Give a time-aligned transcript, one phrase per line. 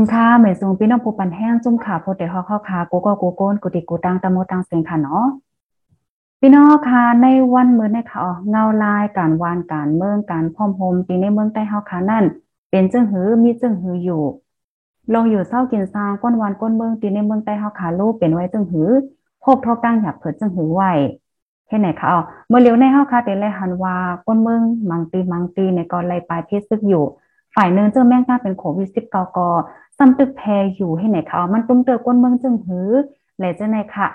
[0.00, 5.24] ไม่ซุงค่าไม่ซุงพี่น้องผู้ปันแห้งจุ่มขาโพดเตฮอเข้าคากูก็กูโกนกูติกูตังตะโมตังเสียงค่ะเนาะ
[6.40, 8.18] พี่น้องค่ะในวันมื้อในค่ะ
[8.50, 12.24] เงาลายการวานการเมืองการพอมโฮมปีในเมืองใต้เฮาค่ะนั่น
[12.70, 14.22] เป็นจึงหือมีจึงหืออยู่
[15.14, 18.88] ลงอยู่เศร้ากินซางก้นวานก้นเมืองตีในเมืองใต้เฮาค่ะรูปเป็นไว้จึงหือ
[19.44, 20.90] พบทบตั้งหยับเผิดจึงหือไว้
[21.66, 23.96] แค่ไหนคะอ๋อเมื่อเลียวในเฮาค่ะเป็นไรหันว่า
[24.26, 24.60] ก้นเมือง
[24.90, 27.04] มังตีมังตีในกอนไลปลายเพศซึกอยู่
[27.54, 29.48] ฝ่ายเนินเจอแม่งก้าเป็นโควิดสิบเกากอ
[30.02, 30.42] ซ้ำตึกแพ
[30.76, 32.90] อยู่ให้ไหนคะมันตุ้มเตอก้นเมืองจึงหือ
[33.38, 34.08] แหละเจ้าไหนค่ะ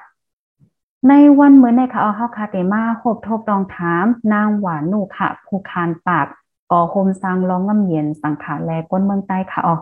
[1.10, 6.28] ในวันเหมือนในค่ะเอาเฮาคาเตมาโคบทบตองถาม นางหวานนูค่ะ ผู้คานปาก
[6.72, 9.76] ก่อโฮมสร้างร้องงำเย็นสังขาแลก้นเมืองใต้ค่ะอ๋อ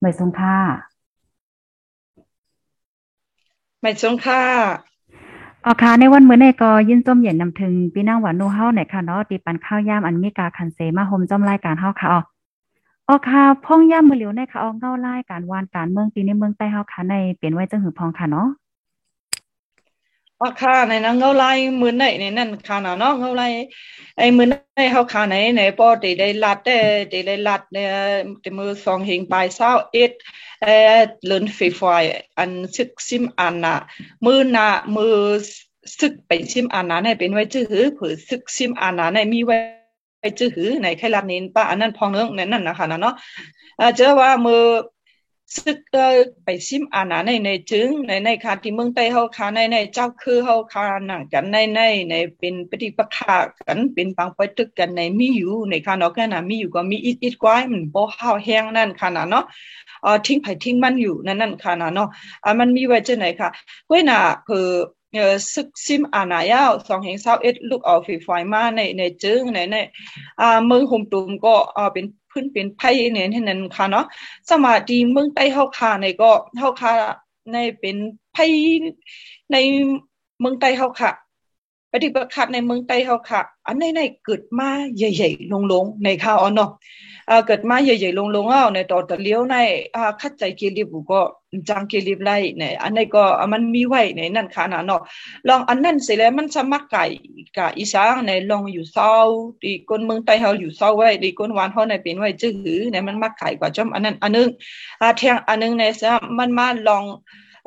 [0.00, 0.56] ไม่สงค่า
[3.80, 4.42] ไม่สงค่า
[5.64, 12.35] อ๋อค่ะในวันเมื่อในก็ยินจมเย็นนำถึงพี่นางหวานนูเฮาไหนค่ะเนาะตีปันข้าวยามอันมีกาคันเซมาโฮมจอมรายการเฮาค่ะอ๋อ
[13.08, 18.48] อ๋อค่ะพ่องย่ำมือเหลียวในค่ะออกเงาไล่การวานการเมืองปีในเมืองใต้เฮาค่ะในเปลี่ยนไว้จังหือพองค่ะเนาะ
[20.40, 23.46] อ๋อค่ะในนั้นเงาไล่มือไหนในนั่นค่ะเนาะเงาไล่
[24.18, 26.76] ไอ้มือในเฮาค่ะในในปอติได้ลัดได้
[27.26, 27.90] ได้ลัดเนี่ย
[28.42, 30.12] ติมือสองหิงปลายเศร้าเอ็ด
[30.62, 30.94] เอ่อ
[31.26, 32.02] เลินฟีฟอย
[32.38, 33.76] อันซึกซิมอันน่ะ
[34.24, 35.16] มือน่ะมือ
[35.98, 39.56] ซึกไปซิมอันน่ะในเป็นไว้จื้อผือซึกซิมอันน่ะในมีไว้
[40.38, 43.14] จื้อหือในไข่ลัดนินป้าอันนั้นพองเนื้อในนั่นนะคะเนาะ
[43.96, 44.62] เจอว่ามือ
[45.54, 45.78] ซึก
[46.44, 59.44] ไปซิมอานาในในจึงในในคาที่เมืองใต้เฮาคาในในเจ้าคือเฮาคาหนังกันในในในเป็นปฏิปทากันเป็นบางไปตึกกันในมีอยู่ในคาเนาะแค่น่ะมีอยู่ก็มีอิดอิดกวายมันบ่เฮาแห้งนั่นค่ะเนาะ
[60.02, 62.08] เออทิ้งไผทิ้งมันอยู่นั่นนั่นค่ะเนาะ
[62.44, 63.48] อ่ามันมีไว้จังไหนค่ะ
[63.88, 64.66] ก้วยน่ะคือ
[65.52, 69.76] ซึกซิมอานายาวสองแห่งเศร้าเอ็ดลูกเอาฝีฝอยมาในในจึงในใน
[70.40, 74.04] อ่ามืองห่มตุมก็อ่าเป็นพื้นเป็นไพ่เนี่ยที่นั้นค่ะเนาะ
[74.50, 76.92] สมาดีเมืองใต้เฮาคาในก็เฮาคา
[77.52, 77.96] ในเป็น
[78.32, 78.46] ไพ่
[79.52, 79.56] ใน
[80.40, 81.10] เมืองใต้เฮาค่ะ
[81.96, 86.70] ปฏิบัติขัดในเมืองใต้เฮาค่ะ อันในในเกิดมาใหญ่ๆลงๆในข่าวอ๋อเนาะ
[87.46, 89.56] เกิดมาใหญ่ๆลงๆอ้าในต่อตะเลี้ยวใน
[90.20, 91.20] คัดใจเกลีบก็
[91.68, 95.00] จังเกลีบไล่เนี่ยอันนี้ก็มันมีไว้ในนั่นค่ะนะเนาะ
[95.48, 97.04] ลองอันนั้นเสร็จแล้วมันสมัครไก่
[97.56, 99.12] กับอีสานในลองอยู่เศร้า
[99.62, 104.48] ดีคนเมืองใต้เฮาอยู่เศร้าไว้ดีคนหวานเฮาในเป็นไว้จื้อหือในมันมักไก่กว่าจอมอันนั้นอันนึง
[105.00, 107.04] อ่าแทงอันนึงในซะมันมาลอง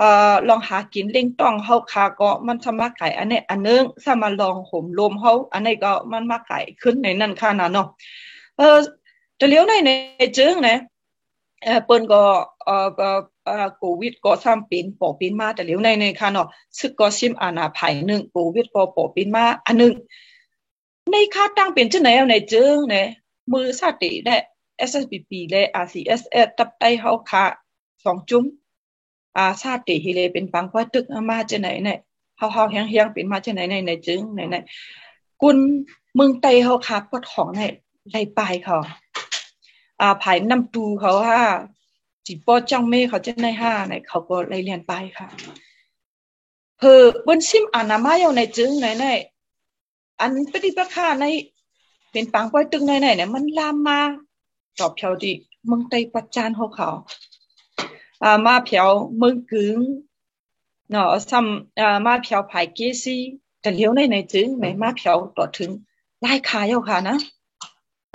[0.02, 0.04] อ
[0.50, 7.88] ลองหากินเล่งต้องเฮาคาก็มันสมาไก่อันนี้อันนึงสามาลองห่มลมเฮาอันนี้ก็มันมาไก่ขึ้นในนั่นค่ะนะเนาะ
[8.58, 8.78] เออ
[9.40, 9.90] ตะเลี้ยวในใน
[10.38, 10.78] จึงนะ
[11.64, 12.22] เออเปิ้นก็
[12.66, 19.94] เอ่อเอ่อโควิดก็ซ้ำเป็นปอเป็นมาแต่เลี้ยวในในค่ะเนาะซึกก็ซิมอานาภัยนึงโควิดก็ปอเป็นมาอันนึง
[21.12, 23.08] ในค่าตั้งเป็นจังไหนเอาในจึงนะ
[23.52, 24.36] มือสาติได้
[24.90, 27.46] SSPP และ RCSS ตับไตเฮาค่ะ
[28.06, 28.44] สองจุ้ม
[29.38, 32.00] อาชาติฮิเลเป็นปังว่าตึกมาจังไหนเนี่ย
[32.38, 34.56] เฮาเฮาแห้งเป็นมาจังไหนในในจึงในใน
[35.42, 35.58] กุน
[36.18, 37.62] มึงไตเฮาค่ะปวดของใน
[38.12, 38.78] ไรปลายเขา
[40.02, 41.42] อ่าภายนำตูเขาค่ะ
[42.26, 45.28] จีปอจังเมเขาจะในห้าในเขาก็เลเรียนไปค่ะ
[46.78, 49.06] เพอบนซิมอานามาอยู่ในจึงไหนใน
[50.22, 51.26] อันปฏิปทาใน
[52.12, 54.00] เป็นปังป้อยตึงในไหนเนี่ยมันลามมา
[54.80, 55.32] ตอบเพียวดี
[55.70, 56.90] มึงไตประจานเขาเขา
[58.24, 58.90] อ่ามาเพียว
[59.22, 59.78] มึงกึง
[60.90, 63.18] เนาะซ้ำอ่ามาเพียวภายเกซี
[63.62, 65.72] แต่เลี้ยวในในจึงไหนมาเพียวต่อถึง
[66.22, 67.18] ไล่ขายเอาค่ะนะ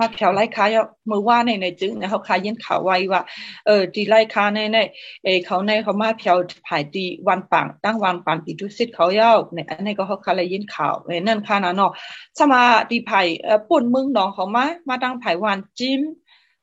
[0.01, 0.65] มาแถวไล่ค้า
[1.07, 3.21] เมื่อว่าในในจึงนะเขาขายยินข่าวไว้ว่า
[3.65, 4.77] เออดีไล่ค้าในใน
[5.23, 11.91] เอเขาในเขามาแถวผายดีวันปังตั้งวันปังปีทุสิทธิ์เขาเย้าในอันนี้ก็เขาคาเลยยินข่าวในนั่นค่ะนะเนาะ
[12.39, 16.01] สมาดีไผ่เออปุ่นมึงน้องเขามามาตั้งไผ่วันจิ้ม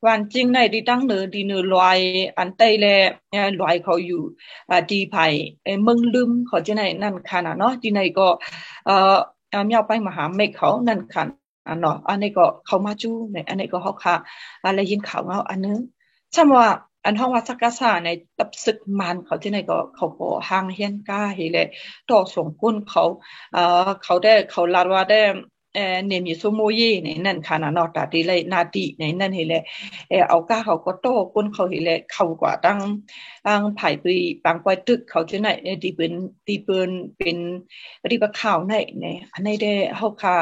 [0.06, 1.98] วันจริงในดีตั้งเนือดีเนือลอย
[2.38, 2.86] อันเตยแล
[3.60, 4.22] ลอยเขาอยู่
[4.70, 5.26] อ่าดีไผ่
[5.64, 8.28] เอมึงลืมเขาจะในนั่นค่ะนะเนาะดีในก็
[8.86, 9.16] เอ่อ
[9.66, 11.22] เมียวไปมหาเมฆเขานั่นค่ะ
[11.68, 14.14] อันเนาะอันนี้ก็เขามาจู้ในอันนี้ก็เขาค่ะ
[14.64, 15.78] อะไรยินข่าวเงาอันนึง
[16.32, 16.66] ใช่ว่า
[17.04, 18.08] อันห้องวัดสักกะษาใน
[18.38, 21.66] ตับศึกมันเขาที่ไหนก็เขาก็ห่างเฮียนก้าเฮเลย
[22.08, 23.04] ต่อส่งกุ้นเขา
[23.54, 25.22] เอ่อเขาได้เขาลาดว่าได้
[25.74, 29.62] เออเนี่ยมีสมุยในนั่นค่ะนะนอตาดีเลยนาดีในนั่นเฮเลย
[30.08, 32.78] เออเอาก้าเขาก็โตกุ้นเขาเฮเลยเขากว่าตั้ง
[33.46, 35.48] ตั้งไผ่ปีบางปอยตึกเขาที่ไหน
[35.84, 36.12] ดีเป็น
[36.46, 37.36] ดีเป็นเป็น
[38.02, 40.36] ปฏิบัติข่าวในในอันนี้ได้เขาค่ะ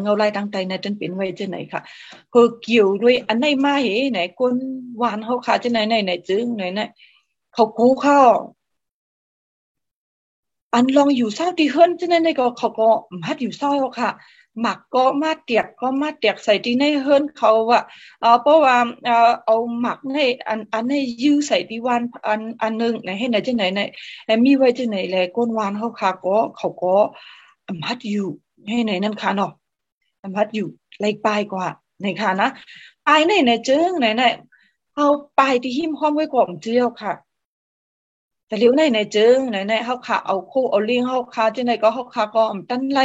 [0.00, 1.80] เงาไลายตั้งใจในจนเป็นไว้จะไหนค่ะ
[2.32, 4.54] คือเกี่ยวด้วยอันไหนมาเหไหนคน
[4.98, 6.80] หวานเขาขาจะไหนไหนไหนจึงไหนไหน
[7.54, 8.20] เขากู้เข้า
[10.74, 12.88] อันลองอยู่เศร้าที่เฮิรนที่นั่นก็เขาก็
[13.22, 14.10] มัดอยู่เศร้าค่ะ
[14.60, 17.80] หมักก็มาเตียกก็มาเตียกใส่ที่ในเฮิรนเขาว่า
[18.20, 20.18] เออเพราะว่าเออเอาหมักใน
[20.48, 26.94] อันอันในยื้อใส่ที่วันอันอันหนึ่งในให้ไหนที่ไหนในมีไว้ที่ไหนแลก้นวานเขาค่ะก็เขาก็
[27.82, 28.28] มัดอยู่
[28.68, 29.52] ให้ไหนนั่นค่ะเนาะ
[30.36, 30.68] มัดอยู่
[31.00, 31.66] ไล่ปลายกว่า
[32.02, 32.48] ในค่ะนะ
[33.06, 34.22] ปลายในในเจิงไหนไหน
[34.94, 35.06] เอา
[35.38, 37.12] ปลายที่หิ้มห้อมไว้ก่อนเจียวค่ะ
[38.46, 43.04] แต่เลี้ยวในในเจิงในในเขาขาเอาคู่เอาเลี้ยงเขาขาที่ไหนก็เขาขาก็อมตั้นไล่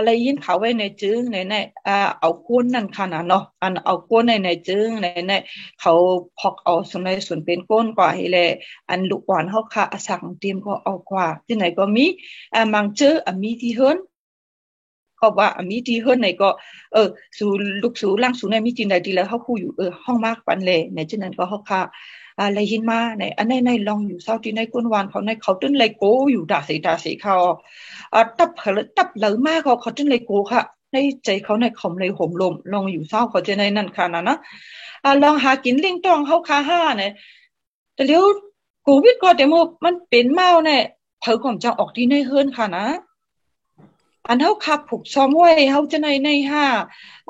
[0.04, 1.56] เลยยินเขาไว้ในจึงในใน
[1.88, 5.34] อ่าเอาก้นนั่นขนาดเนาะอันเอาก้นในในจึงในใน
[5.80, 5.94] เขา
[6.40, 8.38] พอกเอาส่วนในส่วนเป็นก้นกว่าให้แล
[8.90, 12.06] อันลูกหวานเขาค่ะสั่งเตรียมก็เอากว่าที่ไหนก็มี
[12.54, 13.98] อ่ามังเจออ่มีที่เฮิรน
[15.20, 16.50] ก็ว่ามีที่เฮิรนไหนก็
[16.94, 17.08] เออ
[17.38, 17.50] สู่
[17.84, 21.82] ลูกสู่ล่างสู่ในมีจริงใดดีแล้วเฮาคู่อยู่เออห้องมากปันเลยในจังนั้นก็เฮาค่ะ
[22.40, 27.36] อะไรหินมาในอันในในลองอยู่เศร้าที่ในก้นวานเขาในเขาตึ้นเลยโกอยู่ด่าสีด่าสีเขา
[28.14, 34.38] อ่าตับเขาตับเหลือมากเขาเขาตึ้นเลยโกค่ะ ในใจเขาในขมเลยห่มลมลองอยู่เศร้าเขาจะในนั่นค่ะนะนะ
[35.04, 37.12] อ่าลองหากินเลี้ยงตองเขาคาห้าเนี่ย
[37.96, 38.24] แต่เดี๋ยว
[38.84, 39.50] โควิดก็เดี๋ยว
[39.86, 40.82] มันเป็นเมาเนี่ย
[41.22, 42.86] เพิ่ก่อนจะออกที่ในเฮิรนค่ะนะ
[44.28, 46.66] อันเฮาขับผูกซ้อมไว้เฮาจะในในห้า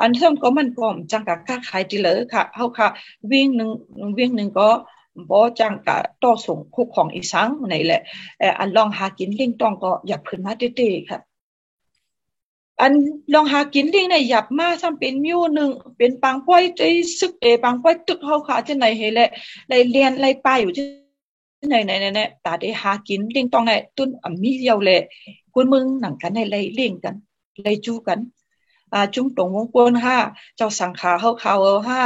[0.01, 2.87] อันเทิมก็มันพร้อมจังกับค้าขายดีเลยค่ะเฮาค่ะ
[3.31, 3.69] วิ่งหนึ่ง
[4.17, 4.69] วิ่งหนึ่งก็
[5.29, 8.01] บ่จังกะต่อส่งคู่ของอีสังนี่แหละ
[8.39, 11.19] เอ่ออันลองหากินเลิงต้องก็อยากขึ้นมาเต้ๆค่ะ
[12.81, 12.93] อัน
[13.33, 16.81] ลองหากินเลิงในหยับมาซ้ำเป็นมิวหนึ่งเป็นปังป้อยใจ
[17.19, 19.29] ซึกเอปังป้อยตึกเฮาค่ะจังไหนเฮแหละ
[19.69, 20.81] ได้เรียนไล่ไปอยู่จั
[21.65, 24.97] งไหนๆๆๆตาได้หากินเลิงต้องในตุ้นอมีเดียวแหละ
[25.55, 27.15] คุณมึงหนังกันในไล่เลี้ยงกัน
[27.63, 28.19] ไล่จู้กัน
[28.93, 30.17] อ่าจุ้งตรงวงกวนห้า
[30.57, 32.03] เจ้าสังขาเฮาเขาเอาห้า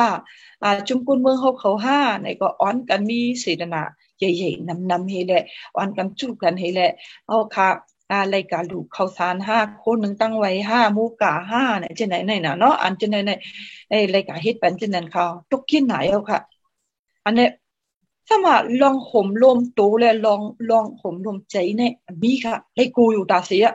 [0.63, 3.83] อ่าจุ้งกุนเมืองเฮาเขาห้าในก็อ้อนกันมีเสดนา
[4.19, 5.43] ใหญ่ๆนำๆเฮแหละ
[5.75, 6.91] อ้อนกันจู้กันเฮแหละ
[7.27, 7.69] เอาค่ะ
[8.11, 13.31] อ่ารายการลูกเขาสารห้าคนหนึ่งตั้งไว้ห้ามูกาห้าเนี่ยจะไหนไหนเนาะอันจะไหนไหน
[13.89, 16.39] ไอ้รายการเฮ็ดเป็นจะนั้นเขาตกกินไหนเอาค่ะ
[17.25, 17.49] อันเนี้ย
[18.29, 23.65] ถ้ามาลองห่มลมโตแล้วลองลองห่มลมใจเนี่ยมีค่ะให้กูอยู่ตาเสีย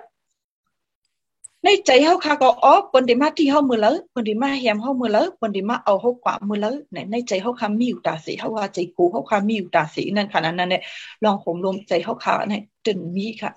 [1.64, 10.82] ในใจเขาค่ะก็อ๋อปนดีมาที่เขามือแล้วเปิ้นดีมาแหมเขามือแล้วเปิ้นดีมาเอาเขากว่ามือแล้วในในใจเขาค่ะมีอยู่ตาสีเขาว่าใจกูเขาค่ะมีอยู่ตาสีนั่นค่ะนั้นเนี่ย
[11.24, 13.50] ลองห่มลมใจเขาค่ะเนี่ยจนมีค่ะ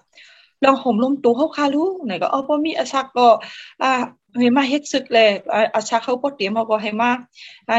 [0.63, 3.27] ลองห่มลมตัวเฮาค่ะรู้ไหนก็อ๋อบ่มีอาซักก็
[3.83, 3.91] อ่า
[4.39, 5.29] ให้มาเฮ็ดซึกเลย
[5.75, 7.11] อาชาเขาบ่เตรียมเฮาก็ให้มา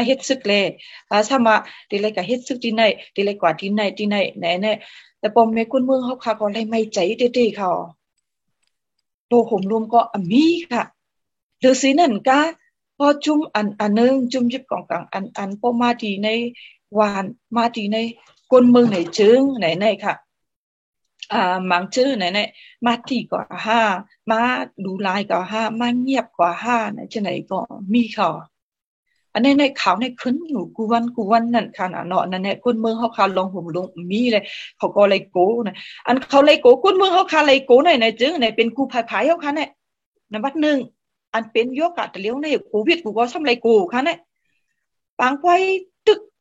[0.07, 0.65] เฮ็ดซึกเลย
[1.09, 1.55] อ่าถ้ามา
[1.89, 2.81] ดิเลยก็เฮ็ดซึกที่ไหน
[3.15, 4.73] ดิเลยกว่าที่ไหนที่ไหนแน่
[5.19, 7.69] แต่ปอมแม่คุณเมืองเฮาค่ะก็เลยไม่ใจเด้ๆเขา
[9.27, 10.83] โตห่มรวมก็อมีค่ะ
[11.59, 12.39] หรือสีนั่นก็
[12.97, 16.27] พอจุ่มอันอันนึงจุ่มยิบกองกลางอันอันพอมาทีใน
[16.99, 17.97] วานมาทีใน
[18.51, 20.13] กนเมืองไหนจึงไหนไหนค่ะ
[21.33, 22.39] อ่ามังชื่อไหนไหน
[22.85, 23.81] มาที่กว่าห้า
[24.31, 24.39] มา
[24.85, 27.59] ดูลายกว่าห้ามาเงียบกว่าห้าไหนจะไหนก็
[27.93, 28.29] มีค่ะ
[29.33, 34.43] อันนี้ในข่าวในขึ้นอยู่กูวันกูวันนั่นค่ะเนาะนั่นแหละคนเมืองเขาคาลงหุ่มลงมีเลย
[34.77, 39.69] เขาก็เลยโกนะอันเขาเลยโกคนเมืองเขาคาเลยโกในในจึงในเป็นกูภายภายเขาค่ะเนี่ย
[40.31, 40.77] นบัดหนึ่ง
[41.33, 44.17] อันเป็นโยกะแต่เลี้ยวในโควิดกูก็ทำไรกูค่ะเนี่ย
[45.19, 45.55] ปางไว้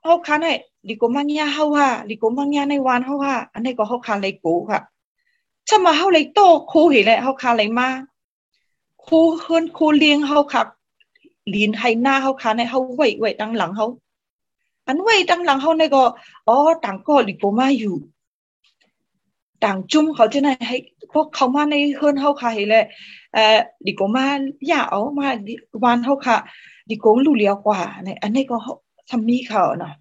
[0.08, 4.80] เขาค่ะเนี่ยลิโกมังยาเฮาว่าลิโกมังยาในวานเฮาว่าอันนี้ก็เขาคาเลยโกค่ะ
[5.68, 7.88] ถ้ามาเฮาเลยโตคูเห็นแล้วเขาคาเลยมา
[9.04, 10.62] คูเฮิรนคูเลี้ยงเฮาค่ะ
[11.54, 13.86] ลีนให้หน้าเขาค่ะในเขาไว้ไว้ดังหลังเขา
[14.86, 16.02] อันไว้ดังหลังเขาในก็
[16.48, 17.94] อ๋อต่างก็ลิโกมาอยู่
[19.64, 20.76] ต่างจุ่มเขาจะไหนให้
[21.12, 22.84] พวกเขามาในเฮือนเฮาค่ะเห่เลย
[23.34, 24.26] เอ่อดิโกมา
[24.68, 25.28] อย่าเอามา
[25.84, 26.36] วันเฮาค่ะ
[26.88, 28.56] ดิโกรู้เลียวกว่าในอันนี้ก็
[29.10, 29.92] ทำมีเขาเนาะ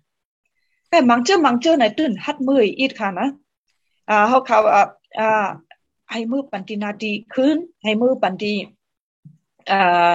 [0.90, 3.30] แต่มังเจอมังเจอไหนตื่นฮัดมืออีกค่ะนะ
[4.10, 4.60] อ่าเฮาเขา
[5.20, 5.48] อ่า
[6.12, 8.54] ให้มือปันตินาดีขึ้นให้มือปันติ
[9.72, 10.12] อ่า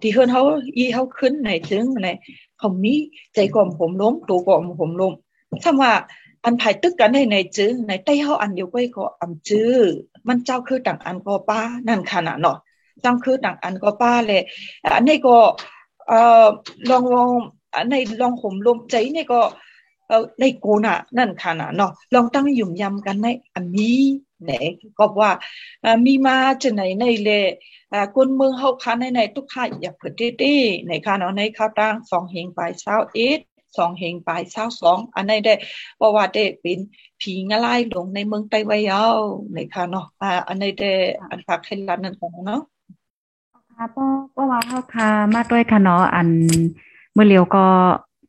[0.00, 0.42] ที่เฮือนเฮา
[0.76, 2.08] อีเฮาขึ้นในจึงใน
[2.58, 2.94] เขามี
[3.34, 5.12] ใจก่อมผมล้มตัวก่อมผมล้ม
[5.62, 5.92] ถ้าว่า
[6.44, 9.72] อันภายตึกกันในในจึงในใต้เฮาอันเดียวก็ก็อำจื้อ
[10.28, 12.58] มันเจ้าคือต่างอันก็ป้านั่นขนาดเนาะ
[13.04, 14.42] จังคือต่างอันก็ป้าเลย
[14.94, 15.36] อันนี้ก็
[16.08, 16.46] เอ่อ
[16.90, 19.40] ลองลองอัน ในลองห่มลมใจนี่ก็
[20.08, 23.98] เอ่อในโกน่ะนั่นขนาดเนาะลองตั้งยุ่มยำกันในอันนี้
[24.44, 24.52] ไหน
[24.98, 25.30] ก็ว่า
[26.06, 27.44] มีมาจะไหนในเลย
[28.14, 33.40] คนเมืองเฮาคันในในทุกข่ายอยากเกิดตี้ในค่ะเนาะในข้าวตั้งสองเฮงไปเช้าเอ็ด
[33.76, 35.54] สองเฮงปลายเศร้าสองอันนี้ได้
[35.96, 36.78] เพราะว่าได้เป็น
[37.20, 39.06] ผีงะไล่ลงในเมืองไต้ไว้เอา
[39.52, 40.92] ในค่ะเนาะอ่าอันนี้ได้
[41.30, 42.60] อันฝากให้รับนั่นของเนาะ
[43.76, 46.28] ค่ะเพราะเพราะว่าเฮาค่ะมาด้วยค่ะเนาะอัน
[47.14, 47.64] เมื่อเร็วก็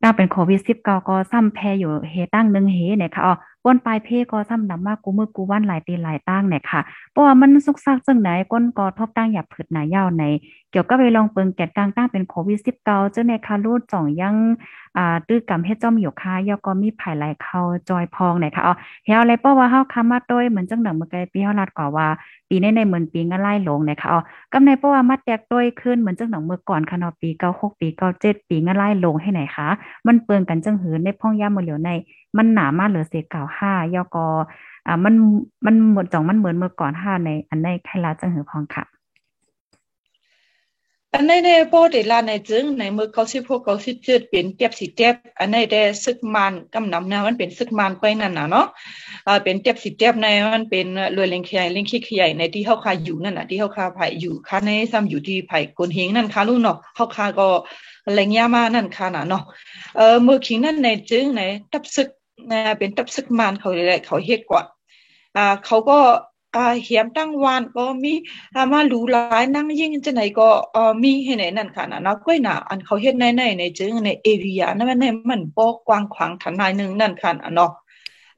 [0.01, 3.33] ตั้งเป็นโควิด19ก็ซ้ำแพ้อยู่เฮตั้งนึงเฮเนี่ยค่ะอ๋อ
[3.65, 6.81] ก้นปลายเพก็ซ้ำนำมากกูมือกูวันหลายตีหลายตั้งเนี่ยค่ะ
[7.11, 10.23] เพราะว่ามันสุกซักจังไหนก้นก็ทบตั้งหยับผืดหนายาวใน
[10.71, 14.35] เกี่ยวกับไปลองเปิงแกดกลางตั้งเป็นโควิด19เจ้าในคารูดจ่องยัง
[14.97, 18.73] อ่าตื้อกำเฮ็ดจ้อมอยู่ค่ะยอก็มีภายไหลเข้าจอยพองไหนค่ะอ๋อ
[19.05, 22.07] เฮาอะไรเพราะว่าเฮาคามาโดยเหมือนจังหนังเมื่อไกลปีเฮาลัดกว่าว่า
[22.49, 24.21] ปีในในเหมือนปีงะไล่ลงไหนค่ะอ๋อ
[24.53, 27.87] กำในเพราะว่ามาแตกต้วยขึ้นเหมือนจังหนังเมื่อก่อนค่ะเนาะปี96ปี
[28.19, 29.67] 97ปีงะไล่ลงให้ไหนคะ
[30.07, 31.91] มันเปิงกันจังหือในพ่องย่ามือเหลียวใน
[32.37, 34.27] มันหนามากเหลือเสียเก่าห้ายอกอ
[34.87, 35.13] อ่ามัน
[35.65, 38.85] มันหมดจ่องมันเหมือนเมื่อก่อนห้าใน อันในไคลาจังหือพองค่ะ
[41.17, 48.65] อันในในพอเดลาในจึงในมือเขาสิพวกเขาสิจืดเป็นเตียบสิเตียบอันในได้ซึกมันกำนำนะมันเป็นซึกมันไปนั่นน่ะเนาะ
[49.27, 57.47] อ่าเป็นเตียบสิเตียบในมันเป็นรวยเล็งขยายเล็งขี้ขยายในที่เฮาคาอยู่นั่นน่ะที่เฮาคาไผอยู่คาในซ้ำอยู่ที่ไผกนเฮงนั่นค่ะลูกเนาะเฮาคาก็
[58.13, 59.43] แรงยามานั่นค่ะน่ะเนาะ
[59.97, 62.09] เออมือขิงนั่นในจึงในตับซึก
[62.79, 64.63] เป็นตับซึกมันเขาเลยเขาเฮ็ดกว่า
[65.35, 65.99] อ่าเขาก็
[66.55, 68.13] อ่าเหียมตั้งวานก็มี
[68.55, 77.71] อามาหลูหลายนั่งยิ่งจะไหนก็อ่อมีให้ไหนนั่นค่ะนะนะก้อยหนาอันเขาเฮ็ดในในในจึงในเอเรียนั่นมันในมันบ่กว้างขวางทันนายนึงนั่นค่ะเนาะ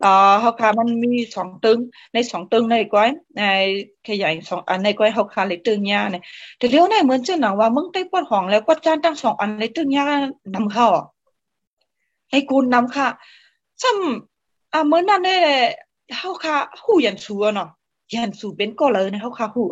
[0.03, 1.79] อ่าเฮาค่ะมันมีสองตึง
[2.13, 3.41] ในสองตึงในก้อยใน
[4.07, 6.23] ขยายสองอันในก้อยเฮาค่ะเลยตึงยาเนี่ย
[6.57, 10.05] แต่เดี๋ยวในเหมือนจะหนังว่ามึงได้ปวดห้องแล้วก็จานตั้งสองอันเลยตึงยา
[10.55, 10.87] นำเข้า
[12.31, 13.07] ให้กูนำค่ะ
[13.81, 15.37] ซ้ำอ่าเหมือนนั่นแน่
[16.17, 17.69] เฮาค่ะฮู้ยันชัวเนาะ
[18.13, 19.67] ยันสูเป็นก็เลยนะเฮาค่ะฮู้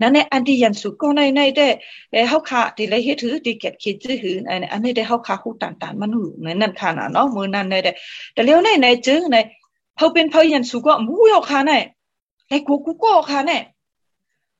[0.00, 7.78] นั่นแหละอันที่ยันสูก็ในในได้เฮาค่ะที่เลยเฮ็ดถือที่เก็บคิดจื้อหืออันอันนี้ได้เฮาค่ะฮู้ต่างๆมันฮู้ในนั่นค่ะนะเนาะมือนั้นได้
[8.32, 9.36] แต่เลี้ยวในในจึงใน
[9.98, 11.72] เฮาเป็นเฮายันสูก็มู้ยค่ะใน
[12.48, 13.52] ไอ้กูกูก็ค่ะใน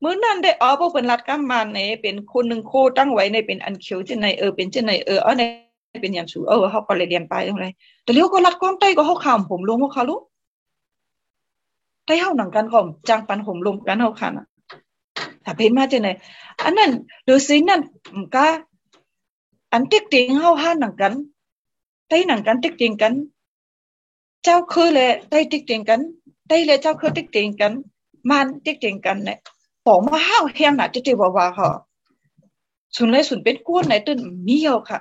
[0.03, 5.43] มือนั้นได้อ๋อบ่เป็นรัฐกำมันเนี่ยเป็นคนหนึ่งโคตั้งไว้ในเป็นอันเขียวจังไหนเออเป็นจังไหนเออเอใน
[6.01, 7.67] เป็นยันสูเออเฮาก็เลยเรียนไปจังได
[8.03, 10.23] แต่เลี้ยวก็รัดความใต้ก็เฮาข้ามผมลงเฮาค่ะลูก
[12.07, 14.47] ไต้เฮาหนังกันก็จังปันผมลมกันเฮาค่ะน่ะ
[15.45, 16.09] ถ้าเป็นมาจังไหน
[16.63, 16.91] อันนั้น
[17.27, 17.81] ดูสินั่น
[18.35, 18.47] ก็
[19.73, 21.13] อันติ๊กติงเฮาหาหนังกัน
[22.09, 23.13] ไต้หนังกันติ๊กติงกัน
[24.45, 26.01] เจ้าคือเลยไต้ติ๊กติงกัน
[26.49, 27.73] ไต้เลยเจ้าคือติ๊กติงกัน
[28.31, 29.39] มันติ๊กติงกันเนี่ย
[29.87, 31.69] บอกมาห้าวแฮมน่ะจะติว่าว่าค่ะ
[32.97, 34.99] สุนเลยสุนเป็นกวนไหนตื่นมีเฮาค่ะ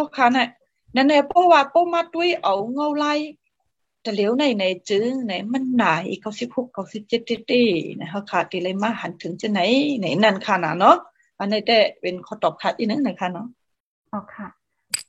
[0.00, 0.48] เพราค่ะน่ะ
[0.96, 3.14] นั่นแหละเพราะว่าป้มาด้วยเอาเงาไล่
[4.02, 7.62] แต่เลี้ยวในในจึงไหนมันหนาอีกเขาสิบหกเขาสิบเจ็ดตี
[8.00, 9.60] นะเขาขาดตีเลยมาหันถึงจะไหน
[9.98, 10.96] ไหนนั่นค่ะนะเนาะ
[11.38, 13.46] อันนี้ได้เป็นข้อตอบขาดอีกนึงนะคะเนาะ
[14.12, 14.48] อ๋อค่ะ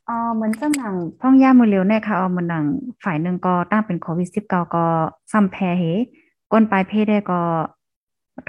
[0.09, 2.65] อ๋อเหมือนจังหนังพ่องย่ามือเลี้ยวเนี่ยค่ะเอามันหนัง
[3.03, 4.85] ฝ่ายหนึ่งก็ตั้งเป็นโควิดสิบเก้าก็
[5.31, 5.83] ซ้ำแพ้เห
[6.51, 7.41] ก้นปลายเพศได้ก็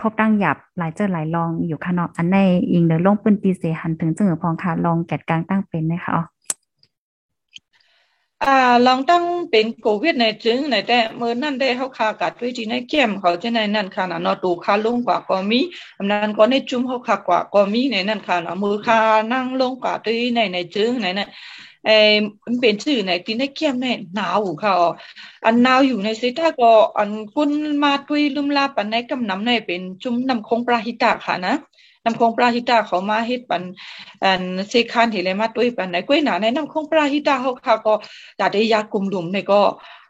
[0.00, 2.36] ทบตั้งหยับหลายเจอหลายลองอยู่ค่ะเนาะอันใน
[2.72, 6.22] อิงเดอลงปืนตีเสหันถึงจึงพองค่ะลองแกดกลางตั้งเป็นนะคะอ๋อ
[8.44, 8.56] อ่า
[8.86, 15.60] ลองตั้งเป็นโควิดในจึงในแต่เมื่อนั่นได้เขาคากัดด้วยที่ในเกี่ยมเขาจะในนั่นค่ะนะนอตูคาลงกว่าก็มี
[15.98, 19.00] อำนั้นก็ในจุ่มเขาคากว่าก็มีในนั่นค่ะนะมือคา
[19.32, 21.28] นั่งลงกว่าด้วยในในจึงในนั่น
[21.86, 22.16] เออ
[22.60, 24.72] เป็นชื่อในที่ในเกี่ยมในหนาวค่ะ
[25.44, 27.50] อันหนาวอยู่ในสิตาก็อันคุณ
[27.82, 31.54] มาตุยลุมลาปันในกำนำในเป็นจุ่มน้ำคงปลาหิตาค่ะนะ
[32.04, 33.62] น้ำคงปลาหิตาเขามาเฮ็ดปัน
[34.24, 37.94] อันเซคานที่เลยมาตุ้ยปันในก้วยหนาในน้ำคงปลาหิตาเขาค่ะก็
[38.40, 39.62] ตาได้ยากลุ่มดุมในก็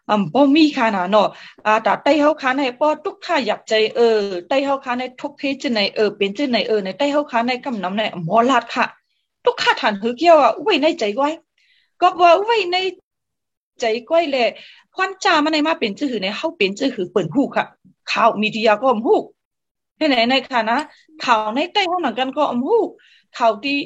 [0.09, 1.29] อ่าบ่มีค่ะนะเนาะ
[1.67, 8.87] อ่าตาไต้เฮาคาในปอทุกข่าอยากใจเออไต้เฮาคาในทุกเพจในเออเป็นจังไหนเออในไต้เฮาคาในกำนำในหมอลาดค่ะ
[9.45, 11.29] ทุกข่าฐานหือเกี่ยวอะอุ้ยในใจไว้
[12.03, 12.77] ก็ว่าอุ้ยใน
[13.81, 14.49] ใจก้อยเลย
[14.95, 17.67] ควันจามันในมาเป็นจื้อในเฮาเป็นจื้อคือเปิ่นฮู้ค่ะ
[18.13, 19.19] ข่าวมีเดียก็อมฮู้
[19.97, 20.79] ให้ไหนในค่ะนะ
[21.25, 22.83] ข่าวในใต้ห้องหนังกันก็อมฮู้
[23.39, 23.77] ข่าวที่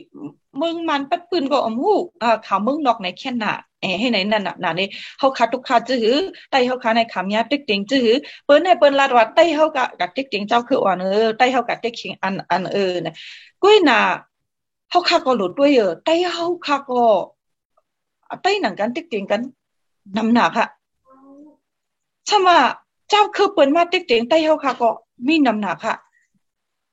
[0.61, 6.08] มึงมันปัดปืนก็อมฮู้อ่าข่าวมึงนอกในแค่น่ะเอให้ไหนนั่นน่ะน่ะนี่เฮาคาทุกคาจื้อ
[6.50, 8.08] ใต้เฮาคาในขามยาติ๊กติงจื้อ
[8.44, 13.12] เปิ้นในเปิ้นลาดว่าใต้เฮากะกะติ๊กติงเจ้าคืออ่อนเออใต้เฮากะติ๊กขิงอันอันเออนะ
[13.62, 13.99] กุ้ยน่ะ
[14.90, 17.02] เฮาคาก็หลุดด้วยเออใต้เฮาคาก็
[18.42, 19.40] ใต้หนังกันติ๊กติงกัน
[20.16, 20.68] นำหนักอะ
[22.28, 22.59] ถ้ามา
[23.11, 24.90] เจ้าคือเปิ้นมาติ๊กติงใต้เฮาคาก็
[25.26, 25.97] มีนำหนักอะ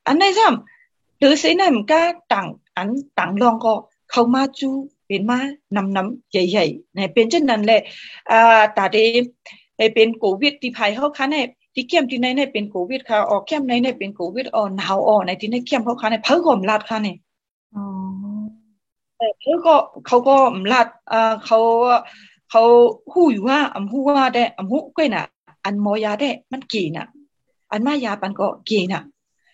[0.07, 1.99] อันไหนซ้ำหรือสินั่นก็
[2.33, 2.47] ต่าง
[2.77, 2.87] อัน
[3.17, 3.73] ต่างลองก็
[4.11, 4.69] เข้ามาจู
[5.05, 5.39] เป็นมา
[5.75, 7.81] นำนำใหญ่ๆในเป็นเช่นนั้นแหละ
[8.31, 8.97] อ่าตาเด
[9.93, 11.37] เป็นโควิดที่ภายเฮาคันใน
[11.73, 17.32] ที่เข้มที่ในในเป็นโควิดค่ะออกเข้มในในเป็นโควิดอ๋อนหนาวอ๋อนในที่ในเข้มเฮาคันในเพิ่นก็มลาดค่ะเนี่อ๋อแต่
[19.39, 19.75] เพิ่นก็
[20.07, 21.59] เขาก็มลาดอ่าเขา
[22.51, 22.63] เขา
[23.13, 25.25] ฮู้อยู่ว่าอำฮู้ว่าได้อำฮู้ก้อยน่ะ
[25.65, 27.07] อันมอยาได้มันกี่น่ะ
[27.71, 29.01] อันมายาปันก็กี่น่ะ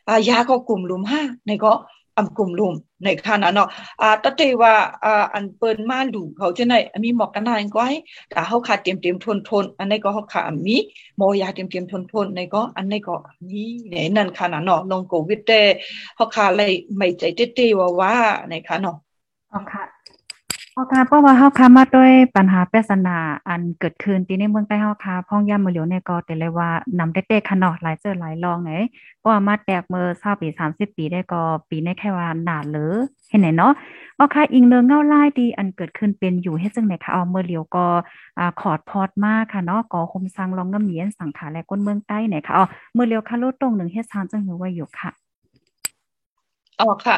[0.07, 1.71] อ่ายาก็กลุ่มลุมห้าในก็
[2.17, 2.73] อำกลุ่มลุม
[3.03, 3.69] ในขณะเนาะ
[4.01, 4.73] อ่าตะเตว่า
[5.03, 6.73] อ่าอันเปิ้นมาดูเขาจะไหน
[7.03, 7.93] มีหมอกกันนายก้อย
[8.33, 10.77] ถ้าเฮาขาดเตรียมเตรียมทนทนอันนี้ก็เฮาขามี
[11.19, 13.15] มอยาเตรียมเตรียมทนทนในก็อันนี้ก็
[13.49, 15.61] นี่ในนั่นขณะเนาะลงโควิดแต่
[16.15, 18.13] เฮาขาเลยไม่ใจเต้ๆว่าว่า
[18.49, 18.97] ในค่ะเนาะ
[19.53, 19.83] อ๋อค่ะ
[20.73, 23.17] เฮาค่ะเพราะว่าเฮาค่ะมาด้วยปัญหาปริศนา
[23.49, 28.71] อันเกิดขึ้นที่ในเมืองใต้เฮาค่ะพ้องย่ามือเหลียวเนี่ยก็แต่เลยว่านำเต้ๆค่ะเนาะหลายเจอหลายลองไหน
[29.19, 32.93] เพราะว่ามาแตกเมื่อ20ปี30 ปีได้ก็ปีในแค่ว่าหนาหรือ
[33.29, 33.73] เห็นไหนเนาะ
[34.15, 37.85] เอาค่ะอิงเนืองเงาลายดีอันเกิดขึ้นเป็นอยู่เฮ็ดจังไหนคะเอาเมื่อเหลียวก็
[38.39, 45.09] อ่าขอดพอดมากค่ะเนาะก็คมสังลองงำเมียนสังขารและก้นเมืองใต้ไหนค่ะอ๋อเมื่อเหลียวค่ะลดตรงหนึ่งเฮ็ดทางจังหือว่าอยู่ค่ะ
[46.79, 47.17] อ๋อค่ะ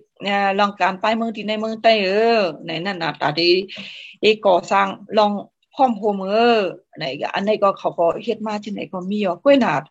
[0.59, 3.41] ลองการไปเมืองที่ในเมืองใต้เออในนั่นน่ะตาเต
[4.21, 4.87] เอก่อสร้าง
[5.19, 5.33] ลอง
[5.75, 6.61] พร้อมโฮมเออ
[6.99, 9.83] ในอันนี้ก็เขาก็เฮ็ดมาที่ไหนก็มีอะกล้วยหนาด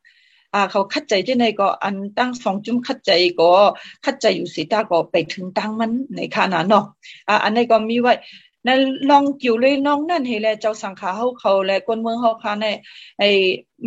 [0.53, 3.51] อ่าเขาคัดใจที่ไหนก็อันตั้งสองจุ่มคัดใจก็
[4.05, 6.85] คัดใจอยู่สิตาก็ไปถึงตั้งมันในขนาดเนาะ
[7.29, 8.13] อ่าอันนี้ก็มีไว้
[8.67, 12.65] นั่นลองกิ่วเลยน้องนั่นเฮแลเจ้าสังขาเฮาเขาและคนเมืองเฮาคาใน
[13.19, 13.29] ไอ้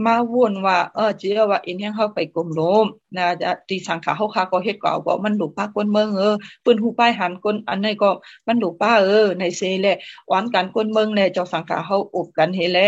[0.04, 2.86] มาวนว่าเออจีว่าอินยังเฮาไปกลมลม
[3.16, 3.26] นะ
[3.68, 8.10] ตีสังขาเฮาคาก็เฮ็ดก็เอาก็มันหลูกป้าคนเมืองเออปืนหูป้ายหันคนอันนี้ก็
[8.46, 9.86] มันหลูกป้าเออในเซแล
[10.28, 12.78] หวานกันคนเมืองแลเจ้าสังขาเฮาอบกันเฮแล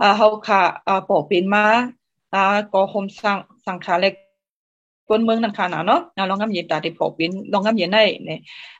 [0.00, 1.64] อ่าเฮาคาอ่าปอเป็นมา
[2.34, 4.10] อ่าก็โฮมสังสังขาเล็
[5.08, 8.30] กคนเมืองนั่นค่ะเนาะลองงำเย็นตาที่พอเป็นลองงำเย็นในใน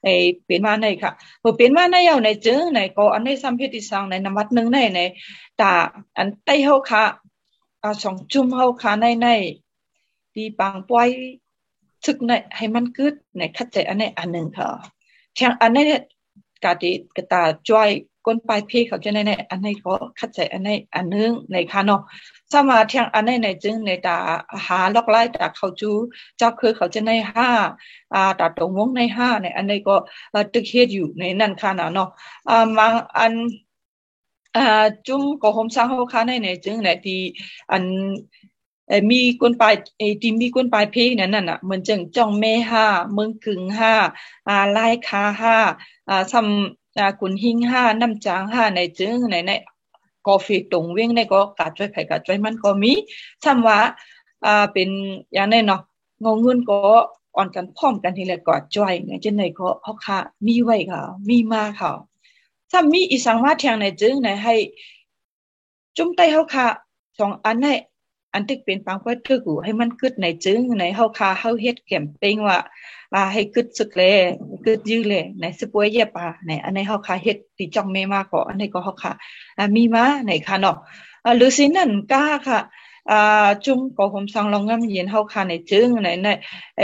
[0.03, 0.09] ไอ
[0.47, 1.11] เป็นมาในค่ะ
[1.43, 5.01] พอเป็นมาในเอาในจึงในก็อันในสัมเพติสังในนวัดหนึ่งในใน
[5.61, 5.73] ตา
[6.19, 7.03] อันใต้เฮาค่ะ
[7.83, 9.29] อ่าสองจุ่มเฮาค่ะในใน
[10.35, 11.09] ดีปังป่อย
[12.05, 14.69] ทึกในให้มันกึดในคัดใจอันในอันหนึ่งค่ะ
[15.35, 15.79] เทียงอันใน
[16.65, 17.91] กาติกตาจอย
[18.27, 22.01] ก้นปลายเพเขาจะในในอันในก็คัดใจอันในอันนึงในค่ะเนาะ
[22.53, 24.17] สมาเทียงอันในในจึงในตา
[24.67, 25.91] หาล็อกไล่ตาเขาจู
[26.39, 27.49] เจ้าคือเขาจะในห้า
[28.15, 29.97] อ่าตาตรงวงในห้าในอันในก็
[30.53, 32.09] ตึกเฮ็ดอยู่ในนั่นค่ะนะเนาะ
[32.49, 32.87] อ่ามา
[33.19, 33.33] อัน
[34.57, 37.21] อ่าจุ่มก็หอมสร้างเฮาค่ะในในจึงในที่
[37.71, 37.83] อัน
[39.11, 43.95] มีคนปลายเอที่มีคนปลายเพนั่นน่ะเหมือนจังจ้องแม่ห้าเมืองกึ่งห้า
[44.49, 45.57] อ่าไล่คาห้า
[46.09, 49.51] อ่าซ้ำอ่ากุนหิงห้าน้ำจางห้าในจึงในใน
[50.29, 52.93] กาแฟตรงเว้งในก็กาดจ้อยไผ่กาดจ้อยมันก็มี
[53.45, 53.79] ซ้ำว่า
[54.47, 54.89] อ่าเป็น
[55.35, 55.81] อย่างนั้นเนาะ
[56.25, 56.79] งงเงินก็
[57.37, 61.93] อ่อนกันพร้อมกันทีละก็จ้อยเนจังได๋ก็เฮาค่ะมีไว้ค่ะมีมาค่ะ
[62.73, 64.55] ซ้ำมีอีสังว่าเทียงในจึงในให้
[65.97, 66.67] จุ่มใต้เฮาค่ะ
[67.19, 67.75] สองอันให้
[68.33, 72.59] อันที่เป็นปังว่าทึกูให้มันกึดในจึงในเฮาคาเฮาเฮ็ดเก็มเปญว่า
[73.13, 74.13] ว่าให้กึดสึกเลย
[74.65, 79.13] กึดยื้อเลในสปวยเย็บปาในอันในเฮาคาเฮ็ดตีจ้องแม่มากก็อันในก็เฮาคา
[79.77, 80.77] มีมาในค่ะเนาะ
[81.37, 82.61] หรือสินั่นก้าค่ะ
[83.11, 86.83] อ่าจุ่，中国红上มสังลองงาม，后卡送力排档，R C S S 里 S S งในใน啊，อ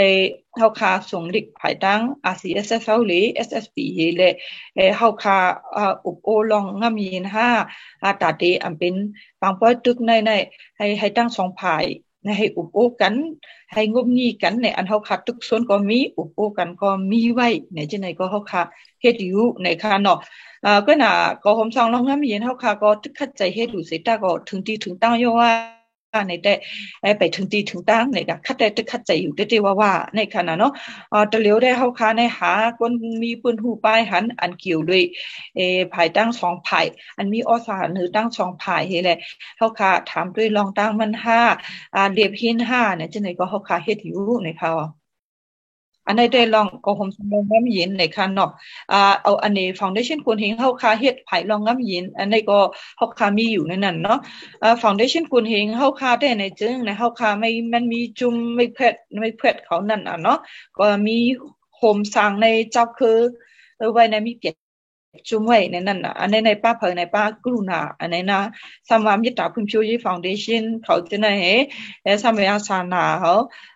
[0.56, 4.32] เฮาคาส่งลิกภายตั้งอาซีเอสเอสเอาลีเอสเอสบีเลย
[4.74, 5.38] ไอเฮาคา
[5.76, 7.48] อ่าอุบโอลองงามยืนห้า
[8.04, 8.30] อาตั
[8.72, 8.94] นเป็น
[9.40, 10.30] บางป้อยตึกในใน
[10.76, 11.84] ให้ให้ตั้งสองภาย
[12.24, 13.14] ในให้อุบโอกัน
[13.72, 18.62] ให้งบงี้กันในอันเฮาคาทุกส่วนก็มีอุบโอกันก็มีไว้ในจังไหนก็เฮาคา
[19.00, 20.18] เฮ็ดอยู่ในคาะเนาะ
[20.64, 21.10] อ่าก็น่ะ
[21.42, 25.50] ก็ผมสังลองน้ำเย็นเฮาคาก็ทึกขัดใจเฮ็ดอยู่เสร็จตาก็ถึงที่ถึงตั้งอยู่ว่า
[26.42, 30.72] แต่ไปถึงตีถึงตั้งในกะคัดแต่จะคัดใจอยู่เตว่าว่าในขณะเนาะ
[31.12, 35.02] อ๋อตะเหลียวได้เข้าคาในหาคนมีปืนหูป้ายหันอันเกี่ยวด้วย
[35.56, 35.60] เอ
[35.92, 39.18] ภายตั้งสองภายอันมีอสาหรือตั้งสองภายเฮแหละ
[39.58, 41.40] เฮาคาถามด้วยลองตั้งมันห้า
[41.94, 44.72] อ่าเรียบหินห้าเนี่ยจะไหนก็เข้าคาเฮ็ดอยู่ในเขา
[46.06, 48.50] อันในได้ลองก็ผมสมองง้ำยินในคันเนาะ
[48.92, 52.58] อ่าเอาอันนี้ฟาวเดชั่นคุณเห็นเฮาคาเฮ็ดไผลองง้ำยิน อันนี้ก็
[52.98, 54.18] เฮาคามีอยู่ในนั้นเนาะ
[54.62, 60.38] อ่าฟาวเดชั่นคุณเห็นเฮาคาได้ในจึงในเฮาคาไม่มันมีจุ่มไม่เพ็ดไม่เพ็ดเขานั่นอะเนาะ
[60.78, 61.16] ก็มี
[61.76, 63.18] โฮมสร้างในเจ้าคือ
[63.92, 64.52] ไว้ในมีเปีย
[65.29, 68.41] จุ่มไว้ในนั้นอ่ะอันนี้ในป้าเผยในป้ากรุณาอันนี้นะ
[68.89, 71.27] สามารถมิตรพึ่งพิวยี่ฟาวเดชั่นเขาจะใน
[72.03, 73.33] เอสามอาสานาเขา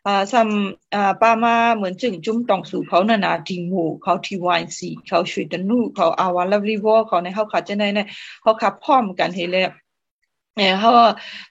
[0.07, 0.49] อ่าสาม
[0.95, 7.99] อ่าป้ามาเหมือนจึงจุ่มตองสู่เขานานาทีมูเขาทีวายซีเขาช่วยตนูเขาอาวาลาวีวอเขาในเขาขาจะในใน
[8.41, 9.63] เขาขับพร้อมกันเฮเลย
[10.58, 10.90] เนี่ยเขา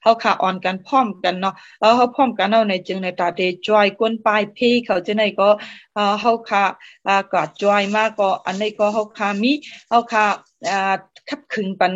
[0.02, 5.50] เขาขาอ่อนกันพร้อมกันเนาะแล้วเขาพร้อมกันเอาในจึงในตาเดจอยก้นปลายเพเขาจะในก็
[5.98, 6.64] อ่าเขาขา
[7.08, 9.52] อ่ากอดจอยมากก็อันนี้ก็เขาขามี
[9.90, 10.26] เขาขา
[10.70, 10.96] อ่า
[11.30, 11.94] ขับขึงปัน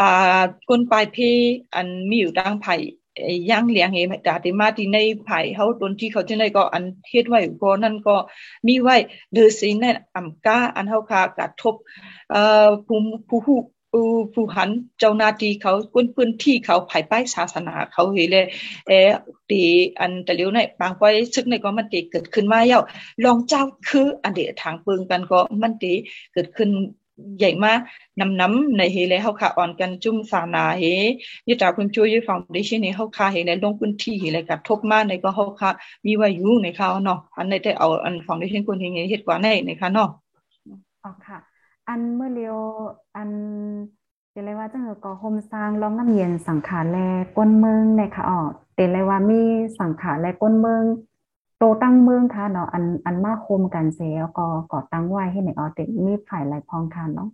[0.00, 1.16] อ่าก้นปลายเพ
[1.74, 2.76] อันมีอยู่ดังไผ่
[3.50, 8.16] ย่างเลี้ยงเองต่ที่มาที่ในไผ่เขาตนที่เขาจะในก็อันเฮ็ดไว้ก็นั่นก็
[8.66, 8.96] มีไว้
[9.32, 9.84] เดือสินใน
[10.14, 11.74] อ่ำก้าอันเขาคากระทบ
[12.30, 12.98] เอ่อผู้
[13.46, 13.58] ผู้
[13.96, 18.46] ผู้ผู้หันเจ้าหน้าที่เขาก้นพื้นที่เขาภายใต้ศาสนาเขาเฮเลย
[18.88, 19.10] เออ
[19.50, 19.62] ตี
[20.00, 22.80] อันแต่เลียวในบางไว้ซึกในก็มันตีเกิดขึ้นมาเย้า
[23.24, 25.92] ลองเจ้าคืออันเดียทางปึงกันก็มันตี
[26.32, 26.68] เกิดขึ้น
[27.38, 27.78] ใหญ่มาก
[28.20, 30.84] น้ำน้ำในเฮเลยเขาขาอ่อนกันจุ่มสานาเฮ
[31.48, 35.70] ยึดจากคุณช่วยยึดฟังด้ชินี่เขาขาเฮเลยลงพื้นที่เฮเลยกับทบมาในก็เขาขา
[36.06, 40.08] มีวายุในเขาเนาะอันในได้เอาอันฟังด้ชินคุณเฮงเฮ็ดกว่าในในค่ะเนาะ
[41.04, 41.53] อ๋อค่ะ
[41.88, 42.56] อันเมื่อเลียว
[43.16, 43.30] อัน
[44.32, 46.98] เดเลยว่าจังเหอก็โฮมสร้างลองน้ำเย็นสังขารแล
[47.36, 48.40] ก้นเมืองในค่ะอ๋อ
[48.74, 49.40] เดเลยว่ามี
[49.80, 50.84] สังขารแลก้นเมือง
[51.58, 57.28] โตตั้งเมืองค่ะเนาะอันอันมาโคมกันเสียก็ก่อตั้งไว้ให้ในออติมีฝ่ายหลพองค่ะเนาะ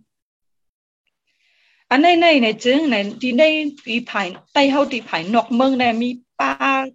[1.89, 3.43] อันในในในจึงในที่ใน
[3.83, 6.09] ปีภายใต้เฮาที่ภายนอกเมืองในมี
[6.39, 6.51] ป้า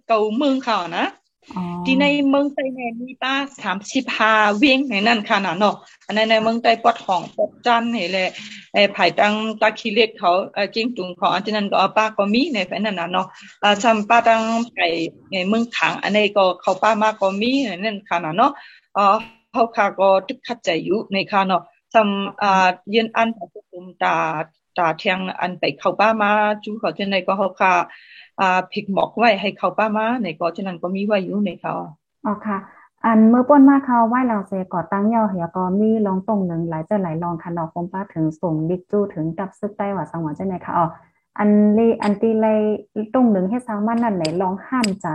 [0.07, 1.05] เก่าเมืองค่ะนะ
[1.85, 8.27] ที่ในเมืองใต้ในมีป้าสามสิบห้าเวียงในนั่นค่ะนะเนาะอันในในเมืองใต้ปอดของปอดจันเห็นเลย
[8.73, 13.25] ไอ้ภายตังตาคีเล็กเขาเออจิ้งตุงของอันที่นั่นก็ป้าก็มีในแฟนนั่นนะเนาะ
[13.63, 14.41] อ่าซัมป้าตัง
[14.73, 14.79] ไป
[15.31, 18.51] ในเมืองขัง อันนี้ก็เขาป้ามาก็มีในนั่นค่ะนะเนาะ
[18.97, 19.15] อ่า
[19.51, 21.61] เขาค่ะก็ทึกขัดใจอยู่ในค่ะเนาะ
[21.93, 22.09] ซัม
[22.41, 24.15] อ่ายืนอันของคุมตา
[24.77, 26.31] ตาเทียงอันไปเข้าป้ามา
[26.63, 27.73] จูเขาจะในก็เขาค่ะ
[28.39, 31.73] อ่าผิกหมอกไว้ให้เขาป้ามาในก็ฉะนั้นก็มีไว้อยู่ในเขา
[32.25, 32.57] อ๋อค่ะ
[33.05, 40.85] อันเมื่อป้นมาเขาไหว้เราเสก่อตั้งเย่าเหียก็มีลองตรงหนึ่งหลายเจ้าหลายลองคันอกคมป้าถึงส่งดิกจูถึงดับซึกใต้หว่าสังหวะเจ้าไหนคะอ๋อ
[41.37, 42.59] อันเลอันตีเลย
[43.13, 45.07] ตรงหนึ่งให้สาวมันนั่นไหนลองห้ามใจ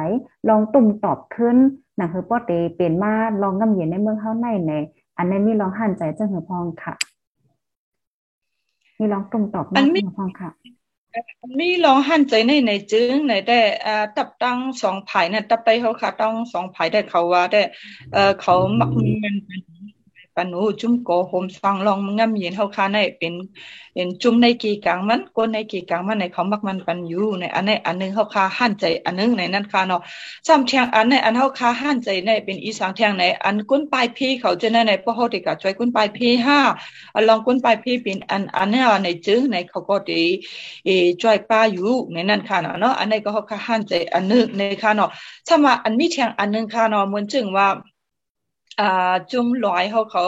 [0.48, 1.56] ลองตุ่มตอบขึ้น
[1.96, 4.72] หนังคือป้อเตเปลี่ยนมาลองกำเย็นในเมืองเฮาในใน
[5.16, 6.94] อันนี้มีลองห้ามใจเจ้าหือพองค่ะ
[8.98, 9.82] มีลองตุ่มตอบมา
[10.16, 10.50] พองค่ะ
[11.60, 17.58] มีลองหันใจในในจึงในได้อ่าตับตั้งสองภายเนี่ยตับไตเขาค่ะต้องสองภายได้เขาว่าได้
[18.12, 18.90] เอ่อเขามัก
[19.24, 19.56] มันปั
[20.52, 23.34] นูจุ่มโกโฮมฟังลองงำเย็นเฮาคาในเป็น
[23.94, 30.00] เป็นจุ่มในกีกลางมันก้นในกีกลางมันในเขามักมันปันอยู่ในอันในอันนึงเฮาคาหันใจอันนึงในนั้นค่ะเนาะ
[30.46, 36.60] ซ้ำเทียงอันในอันเฮาคาหันใจในเป็นอีสานเทียงในอันก้นปลายพี่เขาจะในในพวกเฮาติกะช่วยก้นปลายพี่ห้า
[37.28, 40.22] ลองก้นปลายพี่เป็นอันอันเนี้ในจึงในเขาก็ดี
[40.86, 40.90] เอ
[41.22, 45.10] ช่วยป้าอยู่ในนั้นค่ะเนาะอันในก็เฮาคาหันใจอันนึงในค่ะเนาะ
[45.46, 47.68] ถ้ามาอันมีเทียงอันนึงค่ะเนาะเหมือนจึงว่า
[48.79, 48.85] อ่า
[49.31, 50.23] จุ่มลอยเขาเขา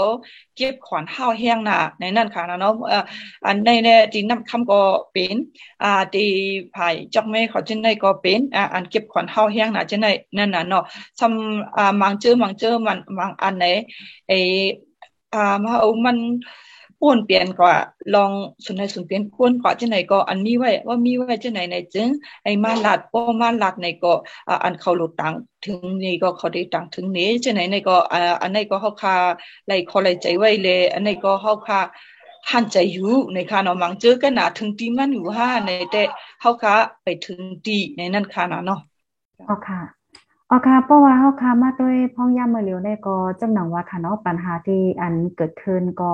[0.56, 2.73] เก็บขวานห้าวแห้งน่ะในนั่นค่ะนะเนาะ
[3.45, 4.75] อันในเนี่ยที่นำคำก็
[5.12, 5.36] เป็น
[5.82, 6.21] อ่าที่
[6.73, 10.82] ภายจักแม่เขาจึงได้ก็เป็นอ่าอันเก็บขวานห้าวแห้งน่ะจึงได้นั่นน่ะเนาะ
[11.19, 13.63] ซำอ่ามังเจอมังเจอมันมังอันไหน
[14.28, 14.34] ไอ้
[15.34, 16.17] อ่ามาเอามัน
[17.07, 17.71] ป่วนเปลี่ยนก็
[18.14, 18.31] ลอง
[18.64, 22.09] สนในสุนเปลี่ยนป่วนก็จังไหนก็อันนี้ไว้ว่ามีไว้จังไหนในจึง
[22.45, 24.12] ไอ้มาลัดบ่มาลัดในก็
[24.64, 27.97] อันเขาหลุดตังถึงนี่ก็เขาได้ตังถึงนี้จังไหนในก็
[28.43, 29.17] อันนี้ก็เฮาคา
[29.67, 31.81] ไล่ขอไล่ใจไว้เลยอันนี้ก็เฮาคา
[32.51, 36.03] หันใจอยู่ในคานามังเจอกันนะถึงตีมันอยู่ห้าในแต่
[36.40, 38.81] เขาค่ะไปถึงตีในนั่นคานาเนาะ
[39.49, 39.81] อ๋อค่ะ
[40.51, 46.12] อ๋อค่ะเพราะว่าเขาค่ะมาด้วยพ้องย่ำมาเร็วได้ก็จังหนังว่าค่ะเนาะปัญหาที่อันเกิดขึ้นก็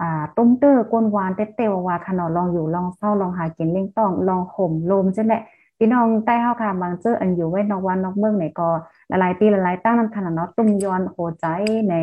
[0.00, 5.42] อ่าต้มเตอร์กวนหวานเต้ๆว่าค่ะเนาะลองอยู่ลองเศร้าลองหากินเลี้ยงต้องลองห่มลมจังแหละ
[5.78, 8.68] พี่น้องใต้เฮาค่ะบางเจออันอยู่ไว้นอกวันนอกเมืองไหนก็
[9.20, 11.46] หลายปีหลายตั้งนำขนาดเนาะตุ้มย้อนโหใจ
[11.88, 11.94] ใน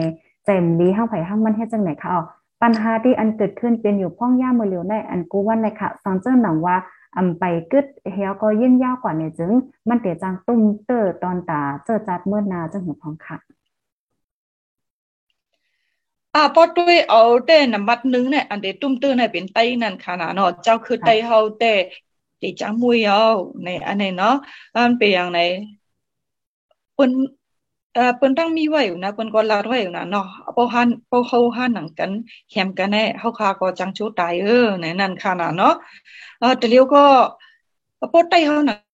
[0.46, 2.22] ใจมดีเฮางไผเฮางมันเฮ็ดจังไหนค่ะอ๋อ
[2.62, 6.76] ปัญหาที่อันเกิดขึ้นเป็นอยู่พ้องย่ามือเหลียวในอันกูวันในค่ะสังเจอหนังว่า
[7.18, 9.52] อำไปกึดเฮียก็ยิ่งยาวกว่าเนี่ยจึง
[9.90, 13.55] มันเตียจังตุ้มเตอร์ตอนตาเจอจัดเมื่อนาจังหือพองค่ะ
[16.36, 21.74] อ่าพอด้วยเอาแต่นำบัดนึงเนี่ยอันเดตุ้มเตอเนี่ยเป็นไตนั่นค่ะนะเนาะเจ้าคือไตเฮาแต่
[22.42, 23.22] ติจังมวยเอา
[23.64, 24.36] ในอันนี้เนาะ
[24.76, 25.40] อันเป็นอย่างไร
[26.94, 27.12] เปิ้น
[27.94, 32.12] เอ่อเปิ้นตั้งมีไว้อยู่นะเปิ้นก็ลาดไว้อยู่นะเนาะพอหันพอเขาหันหนังกัน
[32.50, 35.74] แคมกันแน่เฮาคาก็จังชูตายเออในนั่นค่ะนะเนาะ
[36.40, 37.04] เออแต่เลียวก็
[38.12, 38.85] พอไตเฮานัง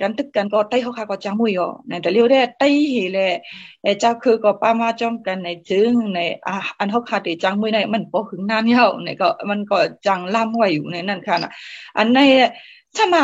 [0.00, 3.18] กันตึกกันก็ไตเขาคาก็จังมวยอ่อในแต่เรียวได้ไตเฮแล
[3.82, 11.50] เอเจ้าคือก็ป้ามาจ้องกันในจึงในอ่าอันเขาคาติจังมวยในมันบ่หึงนานเยาในก็มันก็จังล่ำไว้อยู่ในนั่นค่ะนะ
[11.96, 12.18] อันใน
[12.96, 13.22] ถ้ามา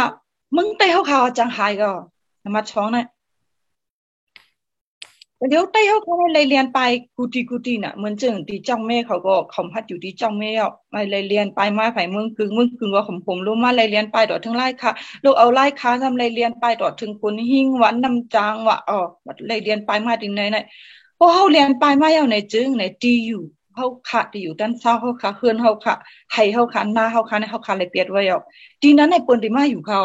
[0.56, 1.90] มึงไตเขาคาจังหายก็
[2.54, 3.06] มาช้องนะ
[5.48, 6.80] เดี๋ยวไต้เขาเขาเลยเรียนไป
[7.16, 14.92] กูตีกูตีน่ะเหมือนจึงตีจ้องแม่เขาก็ขมพัดอยู่ที่จ้องแม่อะไม่เลยเรียนไปมาไผ่เมืองกึ่งเมืองกึ่งว่าผมผมรู้มาเลยเรียนไปต่อถึงไล่ค่ะ
[15.24, 18.98] ลูกเอาไล่ค้าทำเลยเรียนไปต่อถึงคนหิ้งวานนำจางว่ะอ๋อ
[19.48, 20.56] เลยเรียนไปมาถึงไหนไหน
[21.18, 23.42] พอเขาเรียนไปมาเอาในจึงในตีอยู่
[23.74, 25.94] เขาขาดอยู่ด้านเศร้าเขาขาเฮือนเขาขา
[26.32, 28.42] ให้เขาขาหน้าเขาขาในเขาขาเลยเปียดไว้อะ
[28.82, 30.00] ทีนั้นในปืนที่มาอยู่เขา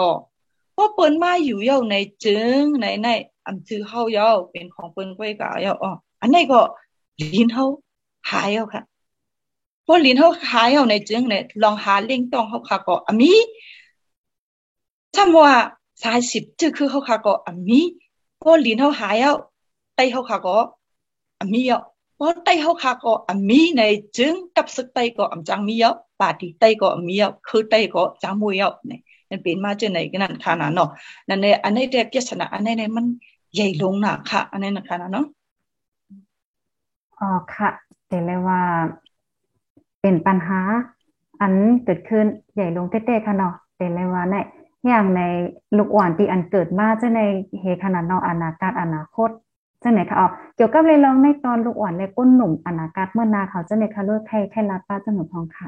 [0.80, 1.96] พราะปิ้นมาอยู่เย้าใน
[2.26, 3.08] จึงในใน
[3.48, 6.60] อันชื่อเฮาย้าเป็นของเปิ้นก้อยกาย้าอ๋ออันนี้ก็
[7.34, 7.66] ลิ้นเฮา
[8.30, 8.84] หายเย้าค่ะ
[9.86, 13.32] พราะลิ้นเฮาหายเย้าในจึงเนี่ยลองหาเล่งต้องเฮาค่ะก็อมี
[15.16, 15.54] ถ้าว่า
[16.04, 17.82] สายสิบจือคือเฮาค่ะก็อมี
[18.42, 19.34] พราะลิ้นเฮาหายเย้า
[19.96, 20.58] ไตเฮาค่ะก็
[21.40, 21.78] อมีเย้า
[22.18, 23.82] พราะไตเฮาค่ะก็อมีใน
[24.18, 30.90] จึงกับสึกไตก็อำจังมีเย้าปาติไตก็อมีเย้าคือไตก็จังมวยเย้าเนี่ยมันเป็นมาจากไหนกันนั่นค่ะนะเนาะ
[31.30, 33.06] นั่นเนี่ยอันนี้เรียกพิจารณาอันนี้เนี่ยมัน
[33.54, 35.26] ใหญ่ลงนะค่ะ อันนี้นะคะนะเนาะ
[37.20, 37.70] อ๋อค่ะ
[38.08, 38.62] แต่เลยว่า
[40.02, 40.60] เป็นปัญหา
[41.42, 41.54] อัน
[41.86, 44.36] เกิดขึ้นใหญ่ลงเต้ๆค่ะเนาะแต่เลยว่าใน
[44.88, 45.22] อย่างใน
[45.78, 47.22] ลูกอ่อนที่อันเกิดมาจะใน
[47.62, 49.30] เหตุขนาดเนาะอนาคตอนาคต
[49.84, 55.68] จังไหนคะอ๋อเกี่ยวกับเลยลองในตอนลูกอ่อนในก้นหนุ่มอนาคตเมื่อนาเขาจะในคะเลือกใครใครรับป้าจังหวะพองค่ะ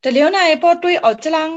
[0.00, 1.50] แต่เลี้ยวในพอตุ้ยเอาจลัง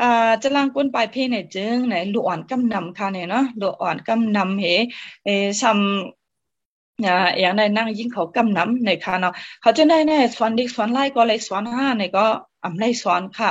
[0.00, 4.66] อ่าจลังก้นปลายเพเนี่ยจึงไหนลูกอ่อนกำนำค่ะเนี่ยเนาะลูกอ่อนกำนำเห
[5.24, 5.28] เอ
[5.60, 12.26] ซ้ำอ่าอย่างในนั่งยิ่งเขากำนำในค่ะเนาะเขาจะได้แน่สอนดิสอนไล่ก็เลยสอนห้าในก็
[12.64, 13.50] อำไล่สอนค่ะ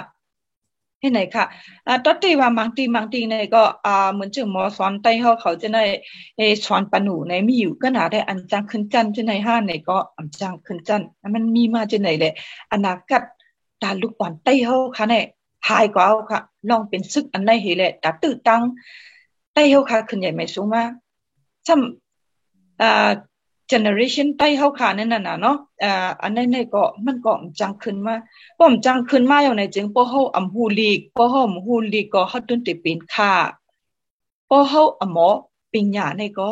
[1.01, 1.45] ที่ไหนค่ะ
[1.87, 5.83] อ่าตอนที่ว่าบางทีบางทีในก็อ่าเหมือนจึงหมอสอนไต้เขาเขาจะได้
[6.37, 11.01] เอสอนปนูในมีอยู่ก็หนาได้อันจังขึ้นจันจะในห้าในก็อันจังขึ้นจัน
[11.35, 12.33] มันมีมาจะไหนเลย
[12.73, 13.21] อนาคต
[13.81, 15.25] ตาลูกอ่อนไต้เฮาค่ะเนี่ย
[15.67, 18.61] หายกว่าค่ะลองเป็นซึกอันในเฮแหละตาตื้อตัง
[19.53, 20.83] ไต้เฮาค่ะขึ้นใหญ่ไม่สูงมา
[21.67, 23.09] ซ้ำอ่า
[23.71, 28.15] generation ไต้เฮาค่ะนั่นน่ะเนาะอ่าอันนั้นในก็มันก็จังขึ้นมา
[28.59, 33.31] ป้อมจังขึ้นมาอย่างในจึงป้อเฮาอำฮูลีกป้อเฮาฮูลีกก็เฮาตึนติเป็นค่า
[34.49, 35.27] ป้อเฮาอหมอ
[35.73, 36.49] ปิญญาในก็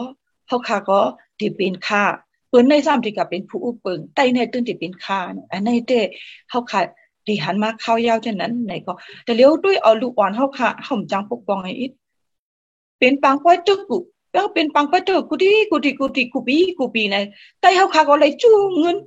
[0.48, 1.00] เฮาค่ะก็
[1.40, 2.04] ที่เป็นค่า
[2.50, 5.20] เปิ้นในซ้ำที่ก็เป็นผู้อุปเปิงไต้ในตึนติเป็นค่า
[5.52, 6.00] อันในเต้
[6.50, 6.82] เฮาค่ะ
[7.28, 11.92] ดีหันมาเข้ายาวเช่นนั้นไหนก็แต่เลี้ยวด้วยเอาลูกอ่อนเขาค่ะห่มจังปกป้องให้อิด
[13.00, 13.98] เป็นปังก้อยตึกกู
[14.34, 17.16] แล้วเป็นปังก้อยตึกกูดีกูดีกูดีกูปีกูปีใน
[17.60, 18.98] แต่เขาค่ะก็เลยจู้เงิน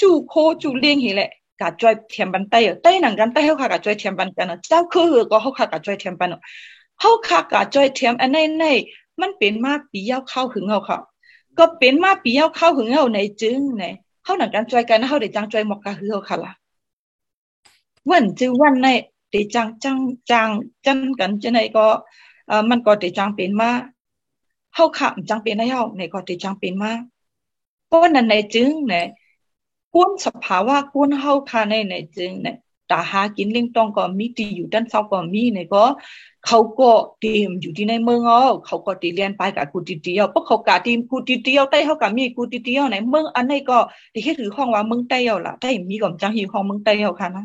[0.00, 6.28] จู้โคจู้เลี้ยงเห็แหละกะจอยเทียมบันไตเต้หนังกันไต้เขาค่ะกะจอยเทียมบันกันเจ้าคือก็เขาค่ะกะจอยเทียมบัน
[6.98, 8.64] เขาค่ะกะจอยเทียมอันในใน
[9.20, 10.98] มันเป็นมาปียาวเข้าหึงเขาค่ะ
[11.58, 13.84] ก็เป็นมาปียาวเข้าหึงเขาในจึงใน
[14.22, 16.52] เขาหนังกันจอยกันเขาได้จังจอยหมอกกะหือเขาค่ะล่ะ
[18.10, 18.88] วันจือวันใน
[19.32, 19.96] ตีจังจัง
[20.30, 20.48] จัง
[20.86, 21.86] จันกันจะไหนก็
[22.48, 23.70] เอ่อมันก็ตีจังเป็นมา
[24.74, 26.92] เฮาขะจังเป็นให้เฮาในก็ตีจังเป็นมา
[27.86, 28.94] เพราะนั้นในจึงใน
[29.94, 32.48] กวนสภาวะกวนเฮาค่ะในในจึงใน
[32.90, 35.84] ตาหากินเลี้ยงต้องก็มีตีอยู่ด้านเศร้าก็มีในก็
[36.46, 43.78] เขาก็เตรียมอยู่ที่ในเมืองอ๋อเขาก็ตีเรียนไปกับกูตีเดียวเพราะเขากะทีมกูตีเดียวได้เขากะมีกูตีเดียวในเมืองอันนี้ก็
[44.12, 47.44] ที่คิดถือห้องว่าเมืองใต้เอาล่ะได้มีก่อนจังหิวห้องเมืองใต้เอาค่ะนะ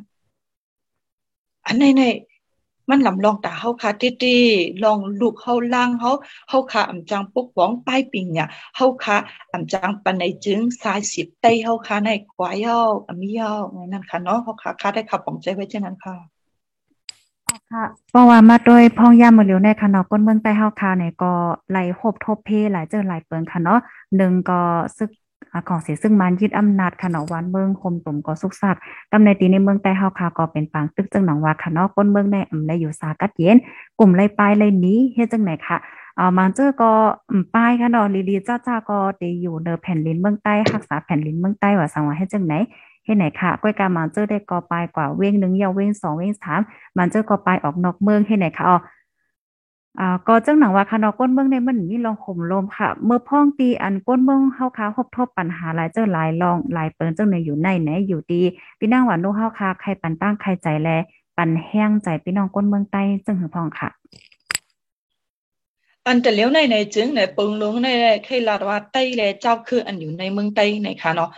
[1.68, 2.04] อันในใน
[2.90, 4.36] มันลำลองตาเฮาค่ะติติ
[4.84, 6.12] ลองลูกเฮาล่างเฮา
[6.50, 9.18] เฮาค่ะอำจังปกป้องป้ายปิงเนี่ยเฮาค่ะ
[9.54, 12.78] อำจังปันในจึงสายสิบไตเฮาค่ะในควายเฮา
[13.08, 13.54] อมีเฮา
[13.92, 16.16] นั่นค่ะเนาะเฮาค่ะค่ะได้ขับปองใจไว้เช่นนั้นค่ะ
[17.72, 21.34] ค่ะเพราะว่ามาโดยพ้องย่ามือเหลียวในค่ะเนาะก้นเมืองใต้เฮาค่ะเนี่ยก็
[21.70, 23.80] ไหลหบทบเพหลายเจอหลายเปิงค่ะเนาะ
[24.18, 24.62] หนึ่งก็
[24.98, 25.10] ซึก
[25.68, 28.78] ของเสียซึ่งมันยึดอำนาจค่ะเนาะวันเมืองคมตุ่มก็สุกสัก
[29.12, 33.58] ตำในตีในเมืองใต้เฮาค่ะก็เป็นปางตึกจึงหนองว่าค่ะเนาะก้นเมืองในอำไลอยู่สากัดเย็น
[34.00, 35.78] กลุ่มไล่ปลายไล่นี้เฮ็ดจังไหนค่ะ
[36.20, 36.92] อ่ามันเจอก็
[37.54, 42.54] ป้ายค่ะเนาะลีลีจ้าจ้าก็ตีอยู่เนอแผ่นลินเมืองใต้รักษาแผ่นลินเมืองใต้ว่าสังว่าเฮ็ดจังไหน
[43.06, 46.62] เฮ็ดไหนค่ะก้อยกามันเจอได้ก็ปลายกว่าเว้งหนึ่งยาวเว้งสองเว้งสาม
[46.98, 48.78] มันเจอก็ปลายออกนอกเมืองเฮ็ดไหนค่ะอ๋อ
[50.00, 58.42] อ่าก็จังหนังว่าคานอก้นเมืองในมันมีลองข่มลมค่ะ เมื่อพ้องตีอันก้นเมืองเฮาคาพบทบปัญหาหลายเจ้าหลายลองหลายเปิ้นจังในอยู่ในไหนอยู่ดี
[58.80, 60.90] พี่นางว่านูเฮาคาใครปันตั้งใครใจแล
[61.38, 63.90] ปันแห้งใจพี่น้องก้นเมืองใต้จึงหือพองค่ะ
[66.06, 67.88] อันแต่เลี้ยวในในจึงในปึงลงใน
[68.26, 71.30] เคยลาดว่าใต้แลเจ้าคืออันอยู่ในเมืองใต้ในค่ะเนาะ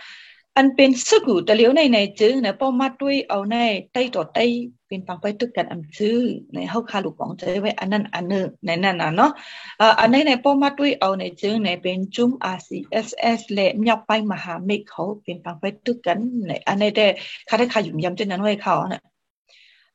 [0.56, 3.56] อันเป็นสกุแต่เลี้ยวในในจึงในป้อมัดด้วยเอาใน
[3.93, 4.45] ใต้ต่อใต้
[4.89, 6.17] เป็นปังไปตึกกันอำซื้อ
[6.54, 9.32] ในเฮาคาลูกของใจไว้อันนั้นอันนึงในนั้นน่ะเนาะ
[9.80, 17.08] อ่าอันในในป้อมัดด้ยเอาในจึงในเป็นจุ้ม RCSS และยักไปมหาเมฆเขาเป็นปังไปตึกกันในอันในแต่
[17.49, 19.02] คาได้คาอยู่ยำจังนั้นไว้เขาน่ะ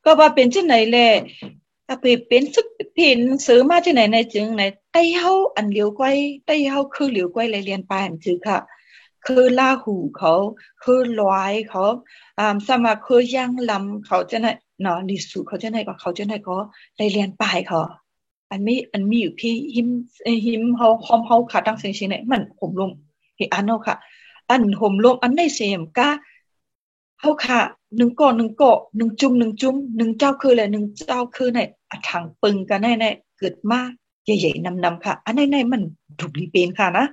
[0.05, 0.99] ก็ว่าเป็นจังไหนแล
[1.87, 8.59] ถ้าไปเป็นสึกผินซื้อมาที่ไหนในจึงในใต้เฮาอันเหลียวก้อยใต้เฮาคือเหลียวก้อยเลยเรียนไปอันจือค่ะ
[9.27, 10.33] คือลาหูเขา
[10.83, 11.85] คือลอยเขา
[12.39, 14.64] อ่าสมาคือย่างลำเขาจะไหนเขาจะนะ
[16.27, 16.57] ไหนก็
[16.99, 17.79] ได้เรียนปลายเขา
[18.51, 19.89] อันมีอันมีอยู่พี่หิม
[20.47, 22.91] หิมเฮาคอมเฮาค่ะตั้งเสียงเสียงไหนมันห่มลม
[23.37, 23.97] เฮอันเนาะค่ะ
[24.51, 26.09] อันห่มลมอันในเสียมก้า
[27.21, 27.61] เฮาค่ะ
[27.97, 31.59] หนึ่งก่อหนึ่งเกาะหนึ่งจุ่มหนึ่งจุ่มหนึ่งเจ้าคือแหละหนึ่งเจ้าคือใน
[32.09, 33.81] ถังปึงกันแน่ๆเกิดมา
[34.25, 35.83] ใหญ่ๆนำๆค่ะ อันในๆมัน
[36.21, 37.07] ถูกรีเป็นค่ะนะ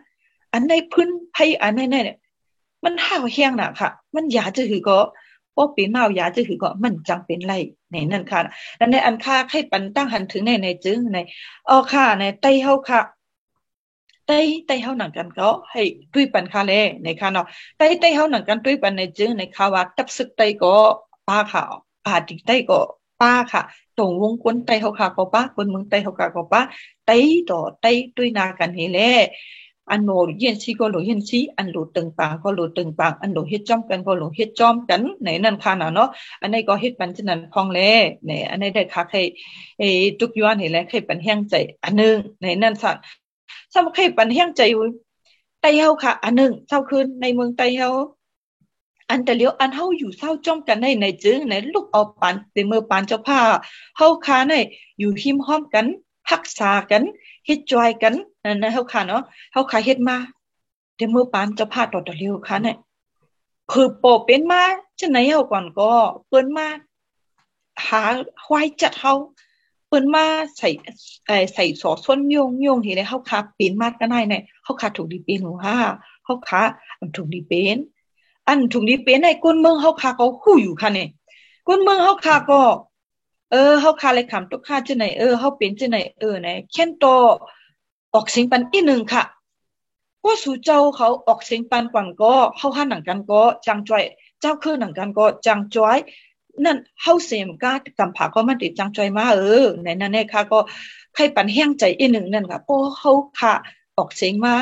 [0.54, 2.18] อันในพื้นไพ่อันในเนี่ย
[2.84, 4.98] มันห่าวเฮียงน่ะค่ะ มันอยากจะถือก็
[5.56, 7.54] พวกปีเมายาจะถือก็มันจังเป็นไร
[7.92, 8.40] ในนั่นค่ะ
[8.78, 11.18] แล้วในอันค่าให้ปันตั้งหันถึงในในจึงใน
[11.70, 13.02] อ๋อค่ะในไต้เฮาค่ะ
[14.28, 15.82] ไต้ไต้เฮาหนังกันก็ให้
[16.14, 17.46] ด้วยปันค่ะเลยในค่ะเนาะ
[17.78, 20.76] ไต้ไต้เฮาหนังกันด้วยปันในจึงในค่ะว่าตับซึกไต้ก็
[21.28, 21.64] ป้าค่ะ
[22.06, 22.80] อาดิไต้ก็
[23.22, 23.62] ป้าค่ะ
[23.98, 26.62] ตรงวงกวนไต้เฮาค่ะก็ป้าคนเมืองไต้เฮาค่ะก็ป้า
[27.06, 27.18] ไต้
[27.50, 29.00] ต่อไต้ด้วยนากันเฮเล
[29.92, 36.10] อันโนเย็นซีก็โลเย็นซีอันโลตึงปางก็โลตึงปางอันโลเฮ็ดจอมกันก็โลเฮ็ดจอมกันในนั่นค่ะเนาะ
[36.42, 37.80] อันนี้ก็เฮ็ดปันฉะนั้นพองแล
[38.26, 39.24] ในอันนี้ได้คักให้
[39.80, 39.84] เอ
[40.20, 43.02] ทุกย้อนนี่แหละให้ปันแห้งใจอันนึงในนั่นสัตว์
[43.74, 44.62] สำให้ปันแห้งใจ
[45.62, 47.90] ไตเฮาค่ะ อันนึงเช้าคืนในเมืองไตเฮา
[49.10, 53.40] อันแต่เลี้ยวอันเฮาอยู่เศร้าจ้อมกันในในจึงในลูกเอาปานเตมือปานเจ้าผ้า
[53.98, 54.54] เฮาคาใน
[55.00, 55.86] อยู่หิมห้อมกัน
[56.32, 57.04] รักษากัน
[57.46, 59.24] เฮ็ดจอยกันนั่นนะเฮาค่ะเนาะ
[59.54, 60.18] เฮาค่ะเฮ็ดมา
[60.96, 62.78] เดี๋ยวมือปานจะพาต่อตะเร็วค่ะเนี่ย
[63.72, 64.62] คือโปเป็นมา
[65.00, 65.92] จังไหนเฮาก่อนก็
[66.28, 66.68] เปิ้นมา
[67.88, 68.02] หา
[68.46, 69.14] ควายจัดเฮา
[69.88, 70.26] เปิ้นมา
[70.58, 70.70] ใส่
[71.26, 75.76] ไอ้ใส่สอส้นโยงโยงที่ได้เฮาค่ะเป็นมาก็ได้เนี่ยเฮาค่ะถูกดีเป็นหัวฮ่า
[76.26, 76.62] เฮาค่ะ
[77.16, 77.78] ถูกดีเป็น
[78.48, 81.10] อันถูกดีเป็นในก้นเมืองเฮาค่ะก็ฮู้อยู่ค่ะเนี่ย
[81.68, 82.60] ก้นเมืองเฮาค่ะก็
[83.52, 87.06] เออเฮาคาเลยคำตุกค่าจังไหนเออเฮาเป็นจังไหนเออไหนเขียนโต
[88.14, 89.24] ออกเสียงปันอีหนึ่งค่ะ
[90.24, 94.04] ก็สู่เจ้าเขาออกเสียงปันก่อนก็เฮาหันหนังกันก็จังจ้อย
[94.42, 95.98] เจ้าคือหนังกันก็จังจ้อย
[96.66, 100.60] นั่นเฮาเสียมกากำผาก็มันติดจังจ้อยมาเออในนั้นเนี่ยค่ะก็
[101.16, 103.54] ใครปันแห้งใจอีหนึ่งนั่นค่ะโอ้เฮาค่ะ
[103.98, 104.56] ออกเสียงมา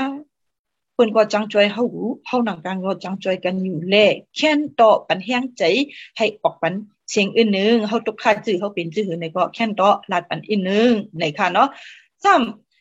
[0.94, 3.96] เพิ่นก็จังจ้อยเฮาหูเฮาหนังกันก็จังจ้อยกันอยู่แล
[4.36, 5.64] เขียนโตปันแห้งใจ
[6.18, 6.74] ให้ออกปัน
[7.10, 11.70] เสียงอื่นนึงเฮาตกค่าจื้อเฮาเป็นจื้อในก็แค่นตอลาดปันอีนึงในค่ะเนาะ
[12.24, 12.34] ซ้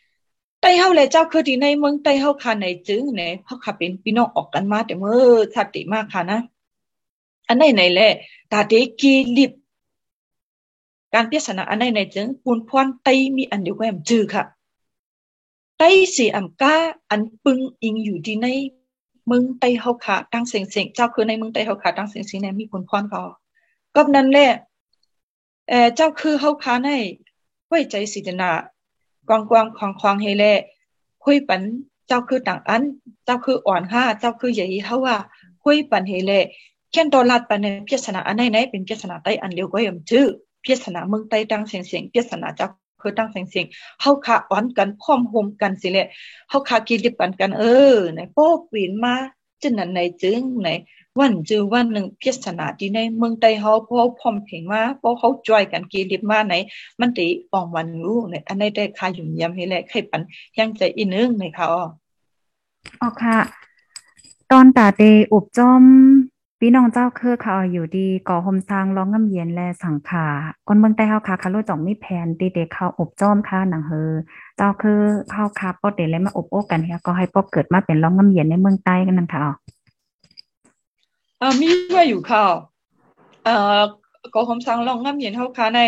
[0.03, 6.39] ำไต้เฮาและเจ้าคือที่ในเมืองไต้เฮาค่ะในจื้อในเฮาค่ะเป็นพี่น้องออกกันมาแต่เมื่อชัดติมากค่ะนะ
[7.49, 8.01] อันไหนไหนแล
[8.53, 9.53] ตาเดกีลิบ
[11.15, 14.45] การพิจารณาอันไหนในจึงปูนพรไต้มีอันเดียวกันจื้อค่ะ
[15.79, 16.75] ไต้สีอำกา
[17.11, 18.47] อันปึงอิงอยู่ที่ใน
[19.27, 23.23] เมืองไต้เฮาค่ะตั้งเสียงเสียงเจ้าคือในเมืองไต้เฮาค่ะตั้งเสียงเสียงในมีผลพรเขา
[24.01, 24.51] ก็นั่นแหละ
[25.69, 26.89] เอ่อเจ้าคือเฮาคาใน
[27.69, 28.51] ไว้ใจสิจนา
[29.29, 30.45] กวางๆของๆให้แล
[31.25, 31.61] คุยปัน
[32.09, 32.83] เจ้าคือต่างอัน
[33.25, 35.17] เจ้าคืออ่อนห้าเจ้าคือใหญ่เฮาว่า
[35.65, 36.33] คุยปันให้แล
[36.93, 40.27] แค่นตอลัดปันในพิจารณาอันไหนไหนเป็นพิจารณาใต้อันเร็วก็ยมชื่อ
[40.65, 42.69] พิจารณาเมืองใต้ตั้งเสียงเสียงพิจารณาเจ้า
[43.01, 43.67] คือตั้งเสียงเสียง
[44.01, 46.07] เฮาคาอ่อนกันพร้อมโฮมกันสิแหละ
[46.49, 49.15] เฮาคากินดิบกันกันเออในโป๊ปีนมา
[49.63, 50.69] จึงนั้นในจึงใน
[51.21, 56.55] วันจือวันหนึ่งพิศนาที่ในเมืองไต้เฮาพอพร้อมเพงมาพอเขาจอยกันกีริบมาใน
[57.01, 60.23] มันติปองวันรู้ในอันใดได้คาอยู่ยำให้แหลใครปัน
[60.59, 61.67] ยังใจอีนึงในค่ะ
[63.01, 63.39] อ๋อค่ะ
[64.51, 65.03] ตอนตาเต
[65.33, 65.83] อุบจอม
[66.61, 70.27] พี่น้องเจ้าคือเขาอยู่ดีก่อหมสร้างร้องง้ำเย็นและสังขา
[70.69, 74.13] คนเมืองใต้เฮาค่ะคารู้จ่องมีแผนตีเด็กเขาอบจอมค่ะหนังเฮอ
[74.57, 75.01] เจ้าคือ
[75.33, 79.43] เฮาค่ะปอดเด็กเลยมาอบโอ้กันเฮียก็ให้ปอเกิดมาเป็นร้องง้ำเย็นในเมืองใต้กันนั่นค่ะ
[81.41, 82.11] อ่ามีว่าอ
[84.23, 85.81] ยู่ค่ะเอ่อก็คมสังลองง้ำเย็นเฮาค่ะใน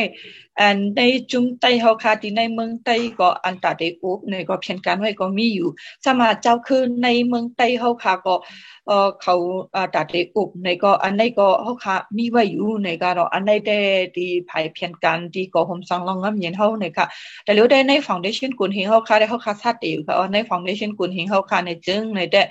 [0.60, 1.00] อันใน
[1.32, 5.68] จุมไต้เฮาค่ะที่ในเมืองใต้ก็อันตาได้อุบในก็เพียงการไว้ก็มีอยู่
[6.04, 8.34] สมาเจ้าคือในเมืองใต้เฮาค่ะก็
[8.88, 9.34] เอ่อเขา
[9.74, 13.78] อ่าตาได้อุบในก็อันในก็เฮาค่ะมีไว้อยู่ในก็เนาะอันในได้
[14.16, 17.06] ที่ภายเพียงการที่ก็คมสังลองง้ำเย็นเฮาในค่ะ
[17.44, 22.42] แต่แล้วได้ในฟาวเดชั่นกุนเฮงเฮาค่ะได้เฮาค่ะซัดอยู่ค่ะในฟาวเดชั่นกุนเฮงเฮาค่ะในจึงในได้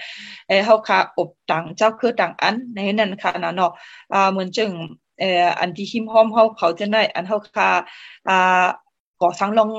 [0.48, 3.72] เอเฮาค่ะอบตังเจ้าคือตังอันในนั้นค่ะเนาะ
[4.14, 4.72] อ่าเหมือนจึง
[5.22, 7.70] อ่ออันที่หิมหอมเฮาเขาจะได้อันเฮาค่ะ
[8.30, 8.66] อ่า
[9.22, 9.70] ก่อสร้างลง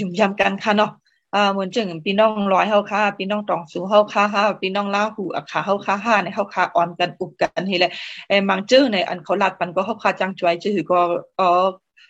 [0.00, 0.90] ยุ่มยำกันค่ะเนาะ
[1.34, 7.90] อ่าเหมือนจึงพี่น้องร้อยเฮาค่ะพี่น้องตองสูเฮาค่ะฮะพี่น้องลาหูอักขาเฮาค่ะฮะในเฮาค่ะอ่อนกันอุบกันนี่แหละ
[8.28, 10.98] เอ่อมังจื้อในอันเขาลาดปันก็เฮาค่ะจังจวยจื้อก็
[11.36, 11.66] เออ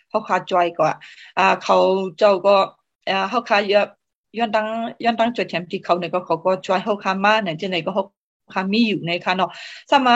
[0.09, 0.87] เฮาค่ะจอยก็
[1.37, 1.77] อ่าเขา
[2.17, 2.55] เจ้าก็
[3.05, 3.85] เอ่อเฮาค่ะเยอะ
[4.37, 4.67] ย้อนตั้ง
[5.03, 8.03] ย้อนตั้งจุดแถมที่เขาเนี่ยก็เขาก็จอยเฮาค่ะมาเนี่ยจังได๋ก็เฮา
[8.53, 9.49] ค่ะมีอยู่ในค่ะเนาะ
[9.91, 10.15] สมา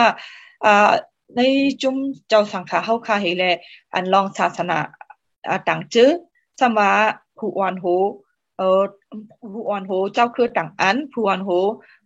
[0.65, 0.91] อ่า
[1.37, 1.41] ใน
[1.81, 1.95] จุม
[2.29, 3.43] เจ้าสังขาเฮาคาเฮแล
[3.93, 4.77] อันลองศาสนา
[5.67, 6.09] ต่างจื้อ
[6.59, 6.89] สมา
[7.37, 7.85] ผู้อ่อนโห
[8.57, 8.81] เอ่อ
[9.53, 11.49] ผู้อ่อนโหเจ้าคือต่างอันผู้อ่อนโห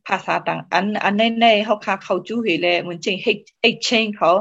[0.08, 3.18] ภาษาต่างอันอันในในเฮาคาเขาจู้เฮแลเหมือนจริง
[3.68, 4.32] exchange เขา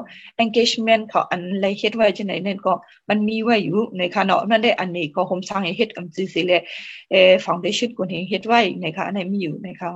[0.43, 2.73] engagement เขาอันไรเฮ็ดไว้จังได๋นั่นก็
[3.09, 6.53] มันมีไว้อยู่ในค่ะเนาะมันได้อันนี้ก็ผมสร้างให้เฮ็ดกำจื้อสิแล
[7.11, 9.91] เอ่อ foundation คนเฮ็ดไว้ในค่ะอันนี้มีอยู่ในค่ะ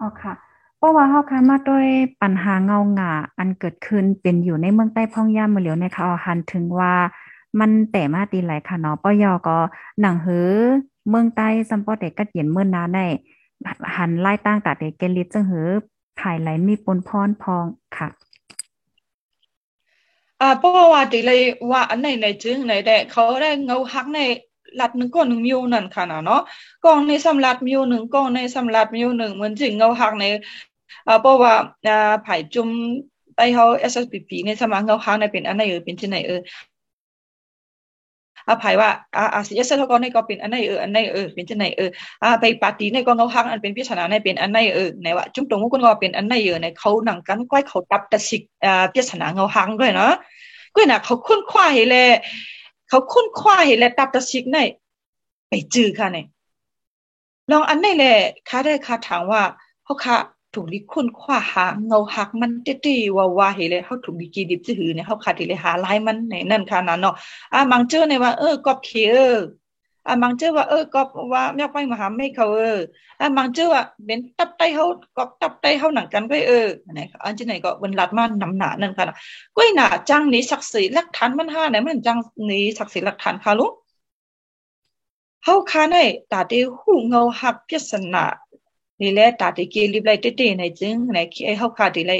[0.00, 0.53] อ๋อค่ะ
[0.84, 1.86] ราะว่าเฮาค่ะมาด้วย
[2.22, 6.94] ปัญหาเงาหงาอันเกิดขึ้นเป็นอยู่ในเมืองใต้พ่องย่ามมาเหลียวในค่ะหันถึงว่า
[7.60, 9.58] มันแต่มาตีไหลค่ะเนาะปยอก็
[10.00, 10.48] หนังหือ
[11.08, 12.98] เมืองใต้ซัมปอเด็กกัดเย็นเมื่อนาใน
[13.96, 15.66] หันไล่ตั้งตาเด็กเกลิตจังหือ
[16.20, 17.64] ภายไหลมีปนพรพอง
[17.96, 18.08] ค่ะ
[20.40, 24.20] อ่าเพราะว่าตีเลยว่าอันไหนในจึงไหนแต่เขาได้เงาหักใน
[24.80, 26.42] ลัดหนึ่งก้อนหนึ่งมิวนั่นค่ะเนาะ
[26.84, 30.24] กองในสำลัดมิวหนึ่งกองในสำลัดมิวหนึ่งเหมือนจึงเงาหักใน
[31.04, 31.54] เพราะว่า
[32.26, 32.68] ผายจุ่ม
[33.36, 36.40] ไปเขา SSPP ในสมัครเงาค้างในเป็นอันไหนเออเป็นที่ไหนเออ
[38.48, 41.90] อาภัยว่าอาอาสิเอสเท่าก็ในก็เป็นอันไหนเอออันไหนเออเป็นที่ไหนเออ
[42.22, 50.12] อาไปปาร์ตี้ในก็เงาค้างอันเป็นพิจารณาในเป็นอันไหนเออในว่าจุ่มตรงมุกก็เป็นอันไหนเออในเขาหนังกันก้อยเขาตับตะสิกอ่าพิจารณาเงาค้างด้วยเนาะ
[50.74, 52.08] ก้อยน่ะเขาคุ้นคว้าเห้เลย
[52.88, 54.58] เขาคุ้นคว้าเห้เลยตับตะสิกใน
[55.48, 56.26] ไปจื้อค่ะเนี่ย
[57.50, 58.14] ลองอันไหนแหละ
[58.48, 59.42] ค่าได้ค่าถามว่า
[59.84, 60.16] เขาค่ะ
[60.54, 67.14] ถูกลิคุณคว้าหาเงาหักมันเตี้ๆว่าว่าเฮเลยเฮาถูกดีกีดิบจะหือเนี่ยเฮาขาดที่เลยหาลายมันในนั่นค่ะนั่นเนาะ
[67.52, 69.10] อ่ามังเจอในว่าเออกอบเขีย
[70.06, 72.78] อ่ามังเจอว่าเออกอบว่าแม่ไปมหาไม่เขาเออ
[73.20, 74.84] อ่ามังเจอว่าเป็นตับไตเฮา
[75.16, 79.04] กอบตับไตเฮาหนังกันก็เออไหนอันที่ไหนก็บนลัดมันนำหนานั่นค่ะ
[79.56, 82.18] ก้อยหนาจังนี้ศักดิ์ศรีหลักฐานมันห้าไหนมันจัง
[82.50, 83.72] นี้ศักดิ์ศรีหลักฐานค่ะลุง
[85.44, 85.96] เฮาคาใน
[86.32, 88.24] ตาเตหูเงาหักพิศนา
[89.00, 92.12] นี่แหละตาตีเกลิบไลเตเตในจึงในไอ้เฮาค่ะตีไล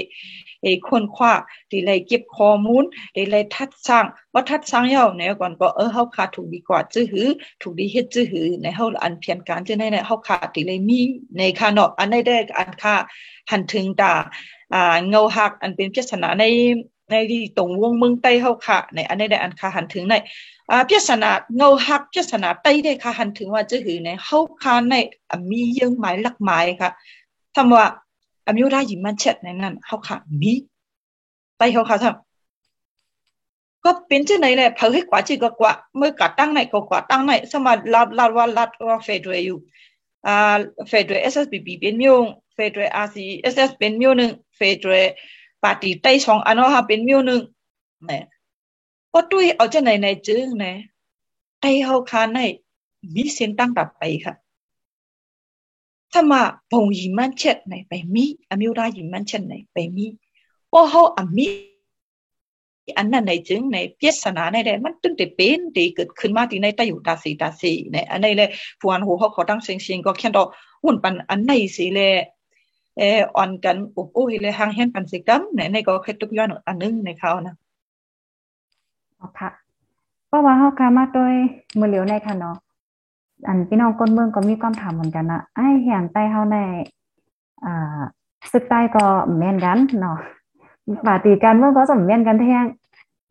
[0.62, 1.32] เอ้คนคว้า
[1.70, 2.84] ตีไลเก็บข้อมูล
[3.16, 7.28] ตีไลทัดสร้างว่าทัดสร้างเฮาในก่อนก็เออเฮาค่ะถูกดีกว่าจื้อหือ
[7.62, 11.00] ถูกดีเฮ็ดจื้อหือในเฮาอันเพียนการจื้อในในเฮาค่ะตีไลมี
[11.36, 12.94] ในค่ะเนาะอันได้ได้อันค่ะ
[13.50, 14.14] หันถึงตา
[14.74, 16.44] อ่าเงาหักอันเป็นพิศนาใน
[17.10, 20.14] ในที่ตรงวงเมืองใต้เฮาค่ะในอันได้ได้อันค่ะหันถึงใน
[20.66, 24.96] 啊，别说那欧黑，别说那北的，他很听话之后呢，好看呢，
[25.28, 26.90] 啊，米要买辣买ค่ะ
[27.54, 27.84] ทำว่า
[28.46, 30.52] อามิวได้ยินมันเช็ดในนั้นเขาค่ะมี
[31.56, 39.58] ไปเขาค่ะทำก็เป็นเช่นไรเลยเผยให้กว่าจีก็กว่าเมื่อกัดตั้งไหนก็กว่าตั้งไหนสมารลาลาว่าลาว่าเฟดเรอยู่
[40.26, 40.56] อ่า
[40.88, 42.16] เฟดเรเอสเอสบีบีเป็นมิว
[42.54, 44.92] เฟดเรอาร์ซีเอสเอสเป็นมิวหนึ่งเฟดเร
[45.62, 47.40] ปาร์ตี้ใต้ชองอันนั้นเป็นมิวหนึ่ง
[48.06, 48.22] เนี่ย
[49.14, 50.74] ก็ด้วยเอาจะไหนไหนจึงเนี่ย
[51.60, 52.38] ไต้เฮาคาใน
[53.14, 54.34] มีเส้นตั้งตัดไปค่ะ
[56.12, 56.40] ถ้ามา
[56.70, 60.06] บงยิมันเช็ดไหนไปมีอมิวรายิมันเช็ดไหนไปมี
[60.72, 61.46] พอเขาอมี
[62.98, 68.48] อันนั้นในจึงในเพียสนาในใดมันตึงแต่เป็นตีเกิดขึ้นมาที่ในตาอยู่ตาสีตาสีในอันในเลย
[68.80, 70.48] ผู้อันหูเขาขอตั้งเสียงเสียงก็แค่ดอก
[70.84, 72.10] หุ่นปันอันในสีเลย
[72.98, 77.54] เอออ่อนกันอุบอุ้ยเลยหางเห็นปันสิกัมในในก็แค่ตุกย้อนอันนึงในเขานะ
[79.40, 79.50] ค่ะ
[80.28, 81.34] เพราะว่าเขากามาโดย
[81.78, 82.56] มือเหลียวในค่ะเนาะ
[83.46, 86.56] อันพี่น้องก้นเมืองก็มีความถามเหมือนกันนะไอ้เหียนใต้เฮาใน
[87.64, 88.00] อ่า
[88.52, 89.04] สึกใต้ก็
[89.38, 90.18] แม่นกันเนาะ
[91.06, 92.64] ปาตีการเมื่อก็สมแม่นกันแท้ง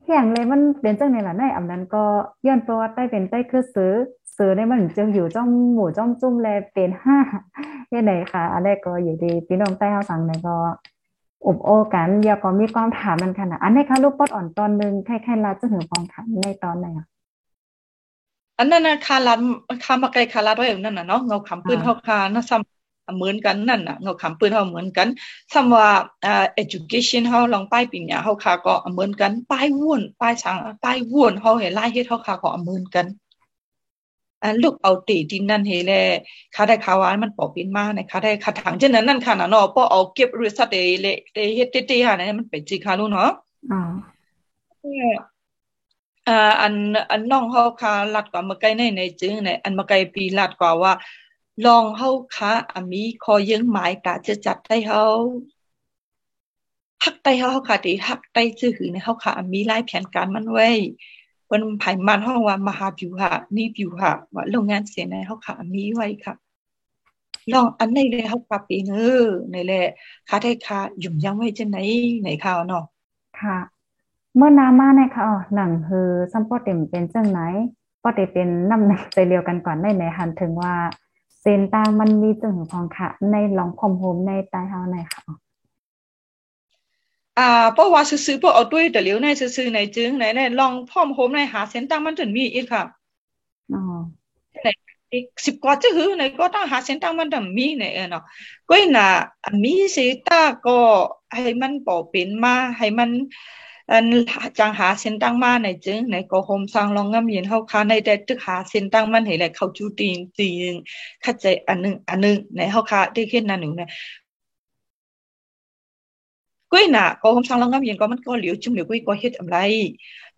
[0.05, 2.03] แห้งเลยมันเป็นจังได๋ล่ะในอำนั้นก็
[2.45, 3.93] ย้อนประวัติใต้เป็นใต้คือซื้อ
[4.37, 7.17] ซื้อได้มันจึงอยู่จ้อมหมู่จ้อมจุ้มแลเป็นห้า
[7.89, 10.55] เฮ็ดไหนค่ะอันแรกก็อยู่ดีพี่น้องใต้เฮาสังในก็
[11.47, 17.05] อบโอกันยาก็มีความถามมันค่ะนะอันนี้ค่ะลูกปอดอ่อนตอนนึงใครๆลาจะหือฟองถามในตอนไหนอะ
[18.57, 19.41] อันนั้นนะคาลัน
[19.83, 25.07] คามาไกลคาลาด้วยนั่นน่ะเนาะเงาขำปืนเฮาคานะซ้ำเหมือนกันนั่นน่ะเงาขำปืนเฮาเหมือนกัน
[25.53, 25.87] ซ้ำว่า
[26.25, 33.05] อ่า education เฮาลองป้ายปัญญาเฮาคาก็เหมือนกันป้ายวุ่นป้ายสังป้ายวุ่นเฮาเห็นลายเฮ็ดเฮาคาก็เหมือนกัน
[34.43, 35.93] อันลูกเอาตีดินนั่นเฮแล
[36.55, 43.31] คาได้คาวานมันปอปินมาในคาได้คาถังเช่นนั้นนั่นค่ะนะเนาะปอเอาเก็บริษัทเดเลเดเฮ็ดเตๆหานะมันเป็นจีคาลูเนาะ
[43.71, 43.81] อ๋อ
[46.27, 46.73] อ่าอัน
[47.11, 50.93] อันน้องเฮาคาลัดกว่ามาไกลในในจึงในอันมาไกลปีลัดกว่าว่า
[51.65, 55.03] ลองเฮาคาอามีคอยังหมายกะจะจัดให้เฮา
[57.03, 60.69] ฮักไตเฮาเฮาคาติฮักไตจื้อหือในเฮาคาอามีหลายแผนการมันไว้
[61.45, 66.33] เปิ้นภายมันเฮาว่ามหาวิวหะนี่วิวหะว่าโรงงานเสียในเฮาคาอามีไว้ค่ะ
[67.53, 69.01] ลองอันในเลยเฮาคาปีเนอ
[69.51, 69.87] ในแหละ
[70.29, 71.77] คาได้คายุ่มยังไว้จังไหน
[72.23, 72.85] ในข่าวเนาะ
[73.39, 73.57] ค่ะ
[74.35, 77.39] เมื่อนามาในค่ะอ๋อหนังคือซัมปอเต็มเป็นจังไหน
[78.03, 80.73] ปอเตเป็นน้ำหนักใจเรียวกันก่อนในในหันถึงว่า
[81.41, 85.42] เส้นต่างมันมีจึงของค่ะ ในลองคอมโฮมในใต้เฮาในค่ะ
[87.37, 92.83] อ่าเพราะว่าซื้อๆเพราะเอาด้วยแต่เลียวในซื้อๆในจึงในในลองพร้อมโฮมในหาเส้นต่างมันถึงมีอีกค่ะ
[93.73, 93.79] อ๋อ
[94.63, 94.67] ใน
[95.13, 98.23] อีกสิบกว่าจะหือในก็ต้องหาเส้นต่างมันถึงมีในเนาะ
[98.69, 99.09] ก็น่ะ
[99.63, 100.77] มีสิตาก็
[101.33, 103.09] ให้มันปอเป็นมาให้มัน
[103.91, 104.05] อัน
[104.59, 110.75] จังหาเส้นตั้งมาในจึงในก็โฮมสร้างลองงามเย็นเฮาคาในแต่ตึกหาเส้นตั้งมันให้แหละเขาจูตีนตีน
[111.21, 113.89] เข้าใจอันนึงอันนึงในเฮาคาได้เฮ็ดนั่นหนึ่งเนี่ย
[116.73, 119.57] กุ้ยน่ะก็โฮมสร้างลองงามเย็นก็มันก็เหลียวจุ่มเหลียวกุ้ยก็เฮ็ดอะไร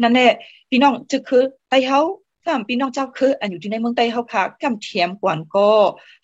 [0.01, 0.27] นั่นแหละ
[0.69, 1.99] พี่น้องจะคือไตเฮา
[2.45, 5.69] สามพี่น้องเจ้าคืออันอยู่ที่ในเมืองใต้เฮาค่ะกำเทียมกวนก็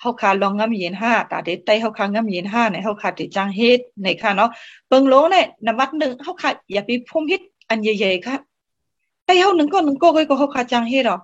[0.01, 4.49] เฮาค่ะลองงามเย็น5ตาเดใต้เฮาค่ะงามเย็น5ในเฮาค่ะติจังเฮ็ดในค่ะเนาะ
[4.87, 8.35] เปิงโลเนี่ยนำวัดนึงเฮาค่ะอย่าไปพุ่มเฮ็ดอันใหญ่ๆค่ะ
[9.25, 11.17] ใต้เฮานึงก็นึงก็ก็เฮาค่ะจังเฮ็ดหรอ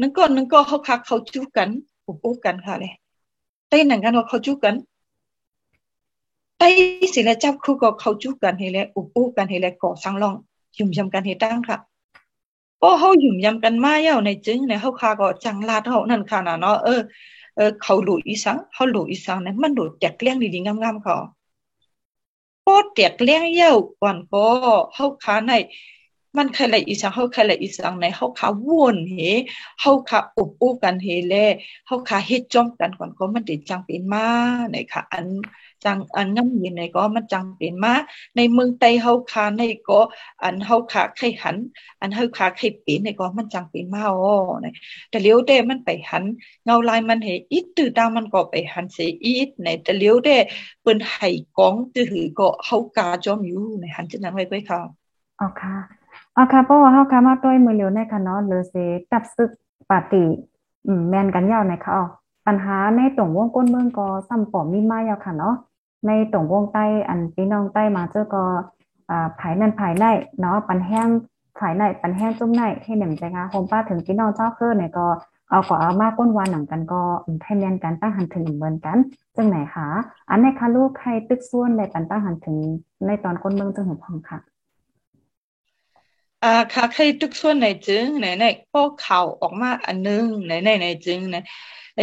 [0.00, 1.68] นึงก็นึงก็เฮาค่ะเขาจู้กัน
[2.06, 2.92] อุบอุบกันค่ะเลย
[3.68, 4.74] ใต้นั่นกันว่าเขาจู้กัน
[6.58, 6.68] ใต้
[7.14, 10.34] สิและจับคู่ก็เขาจู้กันให้แลอุบอุบกันให้แลก่อสร้างลอง
[10.78, 11.78] ยุ่มยำกันให้ตั้งค่ะ
[12.80, 17.00] พราะเขาหยุ่มยำกันมาเย้าในจึงในเขาคาก็จังลาดเขานั่นค่ะนะเนาะเออ
[17.56, 21.16] เออเขาหลุอีสังเขาหลุอีสังนี่ยมันหลุแตกเลี้ยงดีๆงามๆเขา
[22.64, 24.46] พอแตกเลี้ยงเย้าก่อนก็
[24.94, 25.52] เขาคาใน
[26.36, 29.14] มันใครละอีสังเขาใครละอีสังในเขาขาวนเห
[29.80, 31.34] เขาขาอุบอู้กันเฮแล
[31.86, 34.26] เขาขาเฮ็ดจ้อมกันก่อนก็มันติดจังเป็นมา
[34.70, 35.26] ในค่ะอัน
[35.84, 37.94] จังอันงำยินในก็มันจังเป็นมา
[38.36, 40.00] ในเมืองไต้เฮาคาในก็
[40.42, 41.56] อันเฮาคาไข่หัน
[42.00, 44.34] อันเฮาคาไข่เป็นในก็มันจังเป็นมาอ๋อ
[45.10, 46.24] แต่เลี้ยวเด้มันไปหัน
[46.64, 50.36] เงาลายมันเฮอีตตื้อตามันก็ไปหันเสียอีตในแต่เลี้ยวเด้
[50.82, 51.28] เปิ้นไห้
[51.58, 54.80] กองตื้อหือก็เฮากาจอมอยู่ในหันจังนั้นไว้ก้อยค่ะ
[55.40, 55.74] อ๋อค่ะ
[56.36, 58.74] อ๋อค่ะเพราะว่าเฮาคามาต้วยมือเลียวในค่ะเนาะหรือเส
[59.10, 59.50] ตับซึก
[59.90, 60.24] ปาติ
[60.86, 62.04] อืมแม่นกันยาวในค่ะอ๋อ
[62.46, 65.54] ปัญหาในตรงวงก้นเมืองก็ซ้ำปอมีมายาวค่ะเนาะ
[66.06, 68.44] ในตรงวงใต้อันพี่น้องใต้มาเจอก็
[69.10, 70.04] อ่าภายนั่นภายใน
[70.40, 71.08] เนาะปันแห้ง
[71.58, 75.06] ภายในปันแห้งจุ่มในให้หนึ่งใจคะโฮมป้าถึงพี่น้องเจ้าคือเนี่ยก็
[75.50, 77.02] เอาก็เอามาก้นวานหนังกันก็
[77.44, 78.98] ให้แมนกันตั้งหันถึงเหมือนกัน
[79.36, 79.88] จังไหนคะ
[80.30, 82.56] อันในคะลูกใครตึกส่วนในปันตั้งหันถึง
[83.06, 84.38] ในตอนก้นเมืองจังหัวพองค่ะ
[86.42, 91.36] อ่าค่ะใครตึกส่วนในจึงไหนในก็เข่าออกมาอันนึงไหนในในจึงไหน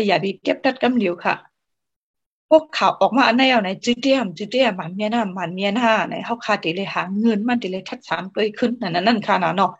[0.07, 1.35] อย่าไปเก็บตัดกำเหลียวค่ะ
[2.51, 9.71] พวกข่าวออกมาอันไหนเอาไหนจืดเดียมจืดเดียมมันเมียหนะมันเมียหนะไหนเขาคาติเลยหาเงินมันติเลยทัดสามตัวขึ้นนั่นนั่นค่ะนะเนาะ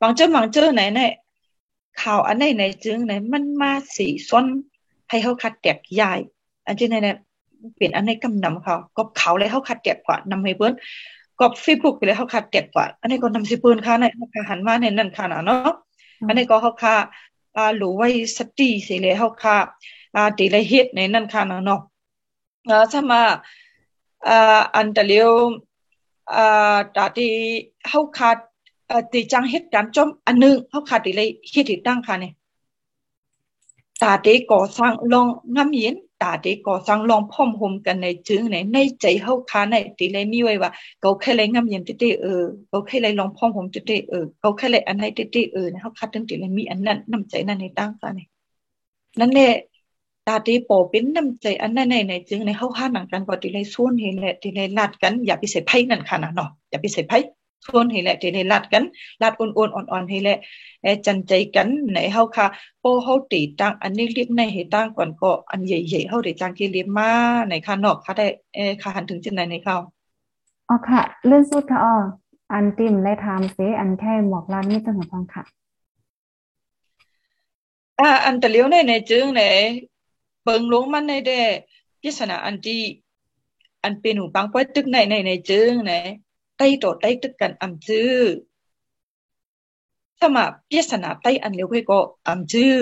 [0.00, 1.00] บางเจ้าบางเจ้าไหนไหน
[2.02, 4.46] ข่าวอันไหนไหนจึงไหนมันมาสีส้น
[5.10, 6.12] ให้เขาคัดแตกใหญ่
[6.66, 7.16] อันที่ไหนเนี่ย
[7.76, 10.74] เปลี่ยนอันไหนกำนำเขาก็เขาเลยเขาคัดแตกกว่านำให้เบิ้ล
[11.38, 15.70] ก็ฟีบุกไปเลยเขาคัดแตกกว่า อันนี้ก็นำสิเปิ้นค่ะในเขาหันมาในนั่นค่ะนะเนาะ
[16.26, 16.96] อันนี้ก็เขาค่ะ
[17.56, 18.08] อ่าหลูไว้
[18.38, 19.56] สติสิเลยเขาค่ะ
[20.14, 21.80] อ่าตีละเฮ็ดในนั่นค่ะนะเนาะ
[22.66, 23.40] sama
[24.26, 25.60] uh, antaliu
[26.26, 27.28] uh, tadi
[27.84, 28.38] hau khat
[28.94, 32.16] uh, ti chang het kan chom anu hau khat ti lei hit ti tang kha
[32.16, 32.28] ne
[34.00, 38.00] ta te ko sang long ngam yin ta te ko sang long phom hum kan
[38.00, 41.34] nei ching nei nei chai hau kha nei ti lei mi wai wa ko khe
[41.34, 42.32] lei ngam yin ti ti ơ
[42.72, 45.24] ko khe lei long phom hum ti ti ơ ko khe lei an hai ti
[45.32, 47.72] ti ơ ne hau khat tin ti lei mi an nan nam chai nan nei
[47.76, 48.22] tang kha ne
[49.16, 49.46] nan ne
[50.30, 57.18] ตาตีโปเป็นน้ำใจอันนั้นในในจึงในเข้าข้าหนังกันก็ตีเลยส่วนเห็นแหละตีเลยลัดกันอย่าไปเสพไพ่นั่นค่ะนะเนาะอย่าไปเสพไพ่
[57.66, 58.82] ส่วนเห็นแหละตีเลยลัดกัน
[59.22, 60.38] ลัดอ่อนๆอ่อนๆเห็นแหละ
[60.82, 62.46] เอจันใจกันในเข้าค่ะ
[62.80, 67.10] โปเข้าตีตั้งอันนี้เรียบในเหตุตั้งก่อนก็อันใหญ่ๆเข้าได้จังที่เรียบมา
[67.48, 69.76] ในค่ะนอกค่ะได้เอค่ะหันถึงจังไหนในเข้า
[70.68, 71.94] อ๋อค่ะเรื่องสุดค่ะอ๋อ
[72.52, 75.42] อันติมและทามเสอันแค่หมอกลานนี่จังหวะฟังค่ะ
[78.00, 79.42] อ่าอันตะเลียวในในจึงใน
[80.42, 81.32] เปิงลงมันในเด
[82.02, 82.82] พิศนาอันที่
[83.82, 85.92] อันเป็นหูปังป้อยตึกในในในจึงใน
[86.56, 88.14] ไต้ต่อไต้ตึกกันอำจื้อ
[90.18, 92.76] ถ้ามาพิศนาไต้อันเลียวก็อำจื้อ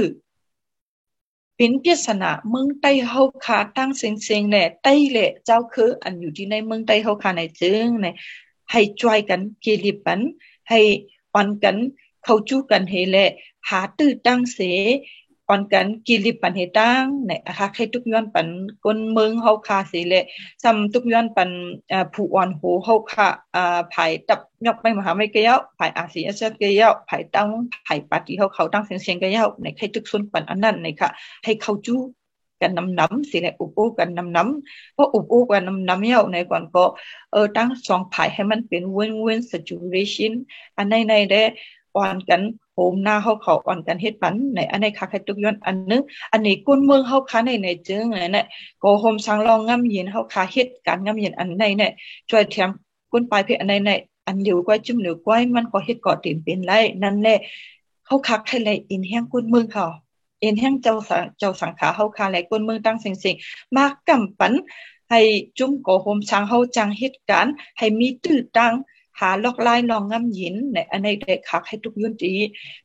[1.57, 8.07] เป็นพิศนาเมืองไต้เฮาคาตั้งเสียงเนี่ยไต้แหละเจ้าคืออันอยู่ที่ในเมืองไต้เฮาคาในจึงใน
[8.71, 10.21] ให้ช่วยกันเกลิปัน
[10.69, 10.81] ให้
[11.35, 11.77] ปันกัน
[12.25, 13.31] เขาจู้กันเฮแหละ
[13.69, 14.59] หาตื้อตั้งเส
[15.49, 18.47] ออนกันกิลิปันเฮตังในอาคาใครทุกย้อนปัน
[18.85, 20.15] ก้นเมืองเฮาคาสิเล
[20.63, 21.51] ซัมทุกย้อนปัน
[21.93, 27.49] อ่ผู้อ่อนโหเฮาคาอ่าภายตับยกไปมหาวิทยาลัยภายอาเซียนเกยาภายตั้ง
[27.87, 31.09] ภายปฏิเฮาเขาตั้งเสียงเสียงเกยาในใครทุกส่วนปันอันนั้นในค่ะ
[31.45, 32.01] ให้เข้าจู้
[32.63, 36.85] กันนำน้ำสิแหละอุบอุกันนำน้ำเพราะอุบอุกันนำน้ำเยาในก่อนก็
[37.33, 40.33] เออตั้งสองภายให้มันเป็น win-win situation
[40.77, 41.43] อันในในได้
[41.99, 42.41] อ่อนกัน
[42.75, 48.45] โฮมหน้าเฮาเขาอ่อนกันเฮ็ดปันในอันในคักให้ทุกย้อนอันนึงอันนี้กุนเมืองเฮาคาในในจึงเนี่ย
[48.83, 51.91] ก็โฮมสังรองงำยินเฮาคาเฮ็ดการงำยินอันในเนี่ย
[52.31, 52.71] ช่วยแถม
[53.13, 53.91] กุนปลายเพอันในใน
[54.27, 56.73] อันเดียวกว่าจุ่มเหนือกว่ามันก็เฮ็ดก่อติมเป็นไร
[57.03, 57.37] นั่นแหละ
[58.07, 59.87] เขาคักให้เลยอินแห้งกุนเมืองเขา
[60.41, 64.53] เอ็นแห้งเจ้าสังเจ้าสังขาเฮาคาแลกุนเมืองตั้งสิงๆมากกำปัน
[65.11, 65.21] ให้
[65.59, 67.47] จุ่มโกโฮมช้างเฮาจังเหตุการ
[67.79, 68.73] ให้มีตื้อตัง
[69.21, 72.33] หาลอกลายลองงำหยินในอันในได้คักให้ทุกยุนตี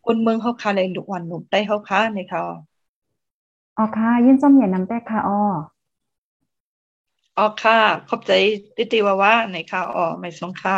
[0.05, 2.43] คนเมืองเฮาคาเลยลูกวันหนุ่มใต้เฮาคาในค่ะ
[3.77, 5.39] อ๋อค่ะยินจอมอย่านำแต่ค่ะอ๋อ
[7.37, 7.73] อ๋อค่ะ
[8.07, 8.31] ขอบใจ
[8.75, 10.75] ติติว่าว่าในค่ะอ๋อไม่สงค่ะ